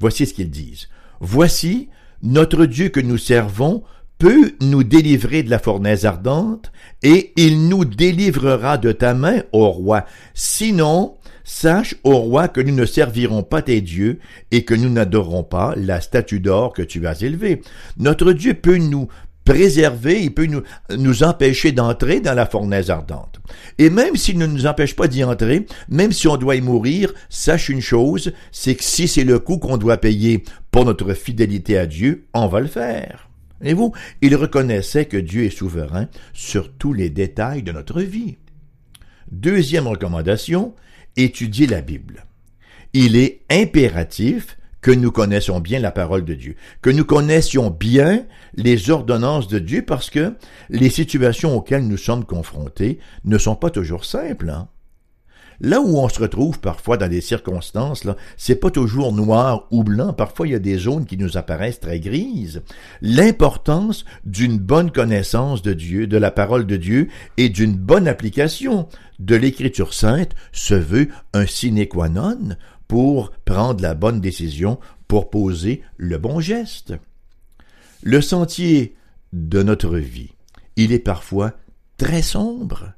Voici 0.00 0.26
ce 0.26 0.34
qu'ils 0.34 0.50
disent. 0.50 0.88
Voici, 1.20 1.90
notre 2.22 2.66
Dieu 2.66 2.88
que 2.88 3.00
nous 3.00 3.18
servons 3.18 3.84
peut 4.20 4.52
nous 4.60 4.84
délivrer 4.84 5.42
de 5.42 5.48
la 5.48 5.58
fournaise 5.58 6.04
ardente, 6.04 6.70
et 7.02 7.32
il 7.36 7.68
nous 7.68 7.86
délivrera 7.86 8.76
de 8.76 8.92
ta 8.92 9.14
main, 9.14 9.42
ô 9.52 9.70
roi. 9.70 10.04
Sinon, 10.34 11.14
sache, 11.42 11.96
ô 12.04 12.18
roi, 12.18 12.48
que 12.48 12.60
nous 12.60 12.74
ne 12.74 12.84
servirons 12.84 13.42
pas 13.42 13.62
tes 13.62 13.80
dieux, 13.80 14.18
et 14.50 14.66
que 14.66 14.74
nous 14.74 14.90
n'adorerons 14.90 15.42
pas 15.42 15.72
la 15.74 16.02
statue 16.02 16.38
d'or 16.38 16.74
que 16.74 16.82
tu 16.82 17.06
as 17.06 17.22
élevée. 17.22 17.62
Notre 17.96 18.34
Dieu 18.34 18.52
peut 18.52 18.76
nous 18.76 19.08
préserver, 19.46 20.22
il 20.22 20.34
peut 20.34 20.44
nous, 20.44 20.62
nous 20.98 21.22
empêcher 21.22 21.72
d'entrer 21.72 22.20
dans 22.20 22.34
la 22.34 22.44
fournaise 22.44 22.90
ardente. 22.90 23.40
Et 23.78 23.88
même 23.88 24.16
s'il 24.16 24.36
ne 24.36 24.46
nous 24.46 24.66
empêche 24.66 24.94
pas 24.94 25.08
d'y 25.08 25.24
entrer, 25.24 25.64
même 25.88 26.12
si 26.12 26.28
on 26.28 26.36
doit 26.36 26.56
y 26.56 26.60
mourir, 26.60 27.14
sache 27.30 27.70
une 27.70 27.80
chose, 27.80 28.32
c'est 28.52 28.74
que 28.74 28.84
si 28.84 29.08
c'est 29.08 29.24
le 29.24 29.38
coût 29.38 29.56
qu'on 29.56 29.78
doit 29.78 29.96
payer 29.96 30.44
pour 30.70 30.84
notre 30.84 31.14
fidélité 31.14 31.78
à 31.78 31.86
Dieu, 31.86 32.26
on 32.34 32.48
va 32.48 32.60
le 32.60 32.66
faire. 32.66 33.29
Et 33.62 33.74
vous, 33.74 33.92
il 34.22 34.34
reconnaissait 34.36 35.06
que 35.06 35.16
Dieu 35.16 35.44
est 35.44 35.50
souverain 35.50 36.08
sur 36.32 36.72
tous 36.72 36.92
les 36.92 37.10
détails 37.10 37.62
de 37.62 37.72
notre 37.72 38.00
vie. 38.00 38.38
Deuxième 39.30 39.86
recommandation, 39.86 40.74
étudier 41.16 41.66
la 41.66 41.82
Bible. 41.82 42.26
Il 42.92 43.16
est 43.16 43.42
impératif 43.50 44.56
que 44.80 44.90
nous 44.90 45.12
connaissions 45.12 45.60
bien 45.60 45.78
la 45.78 45.90
parole 45.90 46.24
de 46.24 46.34
Dieu, 46.34 46.56
que 46.80 46.90
nous 46.90 47.04
connaissions 47.04 47.70
bien 47.70 48.26
les 48.54 48.90
ordonnances 48.90 49.48
de 49.48 49.58
Dieu 49.58 49.82
parce 49.82 50.10
que 50.10 50.34
les 50.70 50.90
situations 50.90 51.54
auxquelles 51.54 51.86
nous 51.86 51.98
sommes 51.98 52.24
confrontés 52.24 52.98
ne 53.24 53.38
sont 53.38 53.56
pas 53.56 53.70
toujours 53.70 54.04
simples. 54.04 54.50
Hein? 54.50 54.68
Là 55.60 55.80
où 55.80 55.98
on 55.98 56.08
se 56.08 56.20
retrouve 56.20 56.58
parfois 56.58 56.96
dans 56.96 57.08
des 57.08 57.20
circonstances, 57.20 58.04
là, 58.04 58.16
c'est 58.38 58.56
pas 58.56 58.70
toujours 58.70 59.12
noir 59.12 59.66
ou 59.70 59.84
blanc. 59.84 60.14
Parfois, 60.14 60.46
il 60.46 60.52
y 60.52 60.56
a 60.56 60.60
des 60.60 60.78
zones 60.78 61.04
qui 61.04 61.18
nous 61.18 61.36
apparaissent 61.36 61.80
très 61.80 62.00
grises. 62.00 62.62
L'importance 63.02 64.06
d'une 64.24 64.58
bonne 64.58 64.90
connaissance 64.90 65.60
de 65.60 65.74
Dieu, 65.74 66.06
de 66.06 66.16
la 66.16 66.30
parole 66.30 66.66
de 66.66 66.76
Dieu 66.76 67.08
et 67.36 67.50
d'une 67.50 67.74
bonne 67.74 68.08
application 68.08 68.88
de 69.18 69.36
l'écriture 69.36 69.92
sainte 69.92 70.34
se 70.52 70.74
veut 70.74 71.08
un 71.34 71.46
sine 71.46 71.86
qua 71.86 72.08
non 72.08 72.56
pour 72.88 73.30
prendre 73.44 73.82
la 73.82 73.94
bonne 73.94 74.20
décision, 74.20 74.80
pour 75.08 75.28
poser 75.28 75.82
le 75.98 76.16
bon 76.16 76.40
geste. 76.40 76.94
Le 78.02 78.22
sentier 78.22 78.96
de 79.34 79.62
notre 79.62 79.98
vie, 79.98 80.32
il 80.76 80.92
est 80.92 80.98
parfois 80.98 81.52
très 81.98 82.22
sombre. 82.22 82.94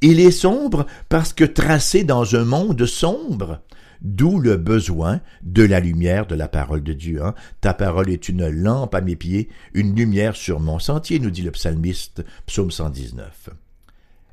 Il 0.00 0.20
est 0.20 0.30
sombre 0.30 0.86
parce 1.08 1.32
que 1.32 1.44
tracé 1.44 2.04
dans 2.04 2.34
un 2.34 2.44
monde 2.44 2.84
sombre. 2.86 3.60
D'où 4.02 4.40
le 4.40 4.56
besoin 4.56 5.20
de 5.44 5.62
la 5.62 5.78
lumière 5.78 6.26
de 6.26 6.34
la 6.34 6.48
parole 6.48 6.82
de 6.82 6.92
Dieu. 6.92 7.22
Hein. 7.24 7.34
Ta 7.60 7.72
parole 7.72 8.10
est 8.10 8.28
une 8.28 8.48
lampe 8.48 8.96
à 8.96 9.00
mes 9.00 9.14
pieds, 9.14 9.48
une 9.74 9.94
lumière 9.94 10.34
sur 10.34 10.58
mon 10.58 10.80
sentier, 10.80 11.20
nous 11.20 11.30
dit 11.30 11.42
le 11.42 11.52
psalmiste, 11.52 12.24
psaume 12.46 12.72
119. 12.72 13.50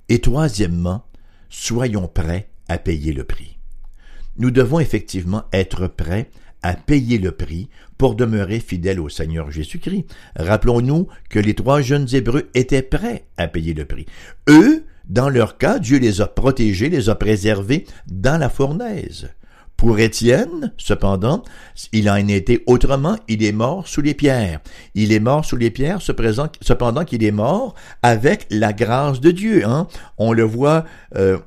Et 0.09 0.21
troisièmement, 0.21 1.05
soyons 1.49 2.07
prêts 2.07 2.49
à 2.67 2.79
payer 2.79 3.13
le 3.13 3.25
prix. 3.25 3.59
Nous 4.37 4.49
devons 4.49 4.79
effectivement 4.79 5.43
être 5.53 5.85
prêts 5.85 6.31
à 6.61 6.73
payer 6.73 7.17
le 7.17 7.31
prix 7.31 7.69
pour 7.97 8.15
demeurer 8.15 8.59
fidèles 8.59 8.99
au 8.99 9.09
Seigneur 9.09 9.51
Jésus-Christ. 9.51 10.05
Rappelons-nous 10.35 11.07
que 11.29 11.39
les 11.39 11.53
trois 11.53 11.81
jeunes 11.81 12.07
Hébreux 12.11 12.49
étaient 12.53 12.81
prêts 12.81 13.25
à 13.37 13.47
payer 13.47 13.73
le 13.73 13.85
prix. 13.85 14.05
Eux, 14.49 14.85
dans 15.09 15.29
leur 15.29 15.57
cas, 15.57 15.79
Dieu 15.79 15.97
les 15.97 16.21
a 16.21 16.27
protégés, 16.27 16.89
les 16.89 17.09
a 17.09 17.15
préservés 17.15 17.85
dans 18.07 18.39
la 18.39 18.49
fournaise. 18.49 19.29
Pour 19.75 19.99
Étienne, 19.99 20.73
cependant, 20.77 21.43
il 21.93 22.09
en 22.09 22.15
été 22.15 22.63
autrement, 22.67 23.17
il 23.27 23.43
est 23.43 23.53
mort 23.53 23.87
sous 23.87 24.01
les 24.01 24.13
pierres. 24.13 24.59
Il 24.93 25.11
est 25.11 25.21
mort 25.21 25.45
sous 25.45 25.55
les 25.55 25.71
pierres, 25.71 26.01
cependant 26.01 27.05
qu'il 27.05 27.23
est 27.23 27.31
mort 27.31 27.75
avec 28.03 28.45
la 28.51 28.73
grâce 28.73 29.19
de 29.21 29.31
Dieu. 29.31 29.65
Hein? 29.65 29.87
On 30.17 30.33
le 30.33 30.43
voit 30.43 30.83
euh, 31.15 31.39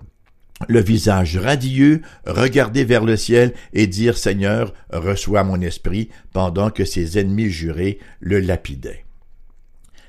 le 0.67 0.81
visage 0.81 1.37
radieux, 1.37 2.03
regarder 2.27 2.85
vers 2.85 3.05
le 3.05 3.17
ciel 3.17 3.53
et 3.75 3.87
dire 3.87 4.17
Seigneur, 4.17 4.73
reçois 4.91 5.45
mon 5.45 5.61
esprit, 5.61 6.09
pendant 6.33 6.71
que 6.71 6.85
ses 6.85 7.19
ennemis 7.19 7.51
jurés 7.51 7.99
le 8.19 8.41
lapidaient. 8.41 9.05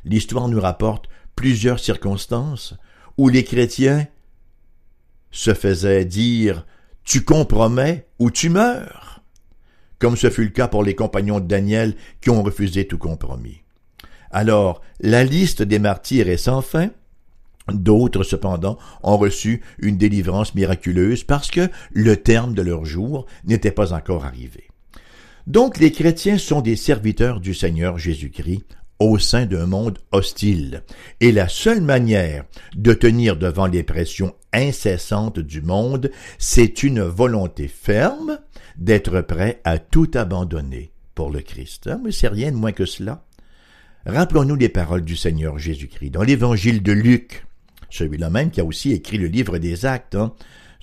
L'histoire 0.05 0.47
nous 0.47 0.61
rapporte 0.61 1.07
plusieurs 1.35 1.79
circonstances 1.79 2.75
où 3.17 3.29
les 3.29 3.43
chrétiens 3.43 4.07
se 5.31 5.53
faisaient 5.53 6.05
dire 6.05 6.65
tu 7.03 7.23
compromets 7.23 8.07
ou 8.19 8.31
tu 8.31 8.49
meurs, 8.49 9.21
comme 9.99 10.15
ce 10.15 10.29
fut 10.29 10.45
le 10.45 10.49
cas 10.49 10.67
pour 10.67 10.83
les 10.83 10.95
compagnons 10.95 11.39
de 11.39 11.47
Daniel 11.47 11.95
qui 12.21 12.29
ont 12.29 12.43
refusé 12.43 12.87
tout 12.87 12.97
compromis. 12.97 13.61
Alors, 14.31 14.81
la 14.99 15.23
liste 15.23 15.61
des 15.61 15.79
martyrs 15.79 16.29
est 16.29 16.37
sans 16.37 16.61
fin, 16.61 16.89
D'autres, 17.71 18.23
cependant, 18.23 18.77
ont 19.03 19.17
reçu 19.17 19.61
une 19.79 19.97
délivrance 19.97 20.53
miraculeuse 20.53 21.23
parce 21.23 21.49
que 21.49 21.69
le 21.93 22.17
terme 22.17 22.53
de 22.53 22.61
leur 22.61 22.83
jour 22.83 23.25
n'était 23.45 23.71
pas 23.71 23.93
encore 23.93 24.25
arrivé. 24.25 24.67
Donc 25.47 25.77
les 25.77 25.91
chrétiens 25.91 26.37
sont 26.37 26.61
des 26.61 26.75
serviteurs 26.75 27.39
du 27.39 27.53
Seigneur 27.53 27.97
Jésus-Christ 27.97 28.77
au 29.03 29.19
sein 29.19 29.45
d'un 29.45 29.65
monde 29.65 29.99
hostile, 30.11 30.83
et 31.19 31.31
la 31.31 31.47
seule 31.47 31.81
manière 31.81 32.45
de 32.75 32.93
tenir 32.93 33.37
devant 33.37 33.67
les 33.67 33.83
pressions 33.83 34.33
incessantes 34.53 35.39
du 35.39 35.61
monde, 35.61 36.11
c'est 36.37 36.83
une 36.83 37.01
volonté 37.01 37.67
ferme 37.67 38.39
d'être 38.77 39.21
prêt 39.21 39.61
à 39.63 39.79
tout 39.79 40.09
abandonner 40.13 40.91
pour 41.15 41.31
le 41.31 41.41
Christ. 41.41 41.89
Ah, 41.91 41.99
mais 42.03 42.11
c'est 42.11 42.27
rien 42.27 42.51
de 42.51 42.57
moins 42.57 42.71
que 42.71 42.85
cela. 42.85 43.25
Rappelons-nous 44.05 44.55
les 44.55 44.69
paroles 44.69 45.03
du 45.03 45.15
Seigneur 45.15 45.57
Jésus-Christ 45.57 46.11
dans 46.11 46.23
l'évangile 46.23 46.83
de 46.83 46.91
Luc, 46.91 47.45
celui-là 47.89 48.29
même 48.29 48.51
qui 48.51 48.59
a 48.59 48.65
aussi 48.65 48.91
écrit 48.91 49.17
le 49.17 49.27
livre 49.27 49.57
des 49.59 49.85
actes, 49.85 50.15
hein, 50.15 50.33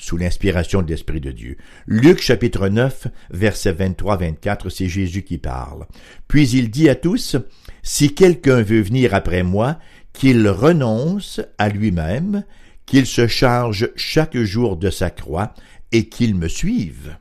sous 0.00 0.16
l'inspiration 0.16 0.82
de 0.82 0.88
l'Esprit 0.88 1.20
de 1.20 1.30
Dieu. 1.30 1.56
Luc 1.86 2.20
chapitre 2.22 2.68
9, 2.68 3.08
versets 3.30 3.72
23-24, 3.72 4.70
c'est 4.70 4.88
Jésus 4.88 5.22
qui 5.22 5.36
parle. 5.36 5.86
Puis 6.26 6.48
il 6.50 6.70
dit 6.70 6.88
à 6.88 6.94
tous, 6.94 7.36
Si 7.82 8.14
quelqu'un 8.14 8.62
veut 8.62 8.80
venir 8.80 9.14
après 9.14 9.42
moi, 9.42 9.78
qu'il 10.12 10.48
renonce 10.48 11.40
à 11.58 11.68
lui-même, 11.68 12.44
qu'il 12.86 13.06
se 13.06 13.26
charge 13.26 13.90
chaque 13.96 14.36
jour 14.36 14.76
de 14.76 14.90
sa 14.90 15.10
croix, 15.10 15.54
et 15.92 16.08
qu'il 16.08 16.34
me 16.34 16.48
suive. 16.48 17.16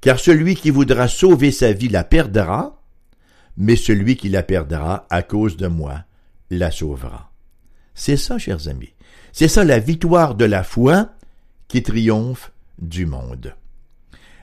Car 0.00 0.18
celui 0.18 0.54
qui 0.54 0.70
voudra 0.70 1.08
sauver 1.08 1.50
sa 1.50 1.72
vie 1.72 1.88
la 1.88 2.04
perdra, 2.04 2.82
mais 3.56 3.76
celui 3.76 4.16
qui 4.16 4.28
la 4.28 4.42
perdra 4.42 5.06
à 5.10 5.22
cause 5.22 5.56
de 5.56 5.66
moi 5.66 6.04
la 6.50 6.70
sauvera. 6.70 7.32
C'est 7.94 8.16
ça, 8.16 8.38
chers 8.38 8.68
amis. 8.68 8.94
C'est 9.32 9.48
ça 9.48 9.64
la 9.64 9.78
victoire 9.78 10.34
de 10.34 10.44
la 10.44 10.64
foi 10.64 11.10
qui 11.68 11.82
triomphe 11.82 12.52
du 12.78 13.06
monde. 13.06 13.54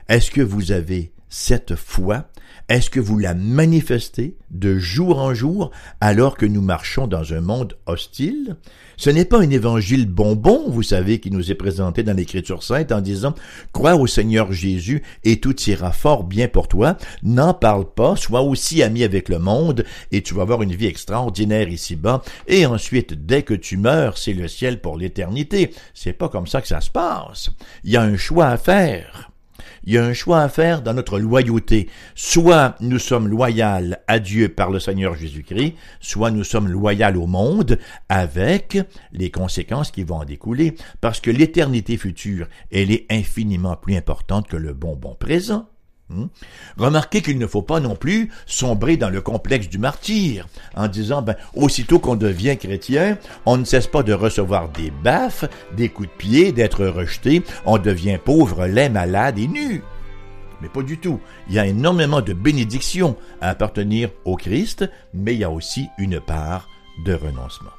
Est-ce 0.08 0.30
que 0.30 0.40
vous 0.40 0.72
avez 0.72 1.12
cette 1.28 1.74
foi 1.74 2.28
est-ce 2.68 2.90
que 2.90 3.00
vous 3.00 3.18
la 3.18 3.34
manifestez 3.34 4.36
de 4.50 4.78
jour 4.78 5.20
en 5.20 5.32
jour 5.32 5.70
alors 6.02 6.36
que 6.36 6.44
nous 6.44 6.60
marchons 6.60 7.06
dans 7.06 7.32
un 7.32 7.40
monde 7.40 7.78
hostile? 7.86 8.56
Ce 8.98 9.08
n'est 9.08 9.24
pas 9.24 9.40
un 9.40 9.48
évangile 9.48 10.06
bonbon, 10.06 10.68
vous 10.68 10.82
savez, 10.82 11.18
qui 11.18 11.30
nous 11.30 11.50
est 11.50 11.54
présenté 11.54 12.02
dans 12.02 12.14
l'Écriture 12.14 12.62
sainte 12.62 12.92
en 12.92 13.00
disant 13.00 13.34
Crois 13.72 13.96
au 13.96 14.06
Seigneur 14.06 14.52
Jésus 14.52 15.02
et 15.24 15.40
tout 15.40 15.58
ira 15.62 15.92
fort 15.92 16.24
bien 16.24 16.46
pour 16.46 16.68
toi. 16.68 16.98
N'en 17.22 17.54
parle 17.54 17.90
pas, 17.90 18.16
sois 18.16 18.42
aussi 18.42 18.82
ami 18.82 19.02
avec 19.02 19.30
le 19.30 19.38
monde 19.38 19.86
et 20.12 20.20
tu 20.20 20.34
vas 20.34 20.42
avoir 20.42 20.62
une 20.62 20.74
vie 20.74 20.86
extraordinaire 20.86 21.70
ici-bas. 21.70 22.22
Et 22.48 22.66
ensuite, 22.66 23.24
dès 23.24 23.44
que 23.44 23.54
tu 23.54 23.78
meurs, 23.78 24.18
c'est 24.18 24.34
le 24.34 24.46
ciel 24.46 24.82
pour 24.82 24.98
l'éternité. 24.98 25.70
C'est 25.94 26.12
pas 26.12 26.28
comme 26.28 26.46
ça 26.46 26.60
que 26.60 26.68
ça 26.68 26.82
se 26.82 26.90
passe. 26.90 27.50
Il 27.84 27.92
y 27.92 27.96
a 27.96 28.02
un 28.02 28.18
choix 28.18 28.48
à 28.48 28.58
faire 28.58 29.30
il 29.84 29.94
y 29.94 29.98
a 29.98 30.04
un 30.04 30.12
choix 30.12 30.40
à 30.40 30.48
faire 30.48 30.82
dans 30.82 30.94
notre 30.94 31.18
loyauté. 31.18 31.88
Soit 32.14 32.76
nous 32.80 32.98
sommes 32.98 33.28
loyaux 33.28 33.94
à 34.06 34.18
Dieu 34.18 34.48
par 34.48 34.70
le 34.70 34.80
Seigneur 34.80 35.14
Jésus-Christ, 35.14 35.74
soit 36.00 36.30
nous 36.30 36.44
sommes 36.44 36.68
loyaux 36.68 37.22
au 37.22 37.26
monde 37.26 37.78
avec 38.08 38.78
les 39.12 39.30
conséquences 39.30 39.90
qui 39.90 40.04
vont 40.04 40.16
en 40.16 40.24
découler, 40.24 40.74
parce 41.00 41.20
que 41.20 41.30
l'éternité 41.30 41.96
future, 41.96 42.46
elle 42.72 42.90
est 42.90 43.06
infiniment 43.10 43.76
plus 43.76 43.96
importante 43.96 44.48
que 44.48 44.56
le 44.56 44.72
bonbon 44.72 45.14
présent. 45.14 45.68
Hmm? 46.10 46.26
Remarquez 46.78 47.20
qu'il 47.20 47.38
ne 47.38 47.46
faut 47.46 47.60
pas 47.60 47.80
non 47.80 47.94
plus 47.94 48.30
sombrer 48.46 48.96
dans 48.96 49.10
le 49.10 49.20
complexe 49.20 49.68
du 49.68 49.76
martyr, 49.76 50.48
en 50.74 50.88
disant, 50.88 51.20
ben, 51.20 51.36
aussitôt 51.54 51.98
qu'on 51.98 52.16
devient 52.16 52.56
chrétien, 52.56 53.18
on 53.44 53.58
ne 53.58 53.64
cesse 53.64 53.86
pas 53.86 54.02
de 54.02 54.14
recevoir 54.14 54.70
des 54.70 54.90
baffes, 54.90 55.44
des 55.76 55.90
coups 55.90 56.08
de 56.08 56.14
pied, 56.14 56.52
d'être 56.52 56.86
rejeté, 56.86 57.42
on 57.66 57.76
devient 57.76 58.18
pauvre, 58.24 58.66
laid, 58.66 58.88
malade 58.88 59.38
et 59.38 59.48
nu. 59.48 59.82
Mais 60.62 60.68
pas 60.68 60.82
du 60.82 60.98
tout. 60.98 61.20
Il 61.48 61.54
y 61.54 61.58
a 61.58 61.66
énormément 61.66 62.22
de 62.22 62.32
bénédictions 62.32 63.16
à 63.40 63.50
appartenir 63.50 64.10
au 64.24 64.36
Christ, 64.36 64.90
mais 65.12 65.34
il 65.34 65.40
y 65.40 65.44
a 65.44 65.50
aussi 65.50 65.88
une 65.98 66.20
part 66.20 66.68
de 67.04 67.12
renoncement. 67.12 67.70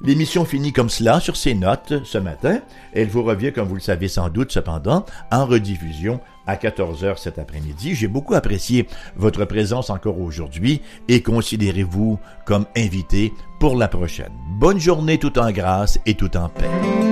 L'émission 0.00 0.44
finit 0.44 0.72
comme 0.72 0.90
cela 0.90 1.20
sur 1.20 1.36
ces 1.36 1.54
notes 1.54 2.04
ce 2.04 2.18
matin. 2.18 2.60
Elle 2.92 3.08
vous 3.08 3.22
revient, 3.22 3.52
comme 3.52 3.68
vous 3.68 3.76
le 3.76 3.80
savez 3.80 4.08
sans 4.08 4.28
doute 4.28 4.50
cependant, 4.50 5.06
en 5.30 5.46
rediffusion 5.46 6.20
à 6.46 6.56
14h 6.56 7.18
cet 7.18 7.38
après-midi. 7.38 7.94
J'ai 7.94 8.08
beaucoup 8.08 8.34
apprécié 8.34 8.86
votre 9.16 9.44
présence 9.44 9.90
encore 9.90 10.20
aujourd'hui 10.20 10.80
et 11.08 11.22
considérez-vous 11.22 12.18
comme 12.44 12.66
invité 12.76 13.32
pour 13.60 13.76
la 13.76 13.88
prochaine. 13.88 14.32
Bonne 14.58 14.80
journée 14.80 15.18
tout 15.18 15.38
en 15.38 15.50
grâce 15.50 15.98
et 16.06 16.14
tout 16.14 16.36
en 16.36 16.48
paix. 16.48 17.03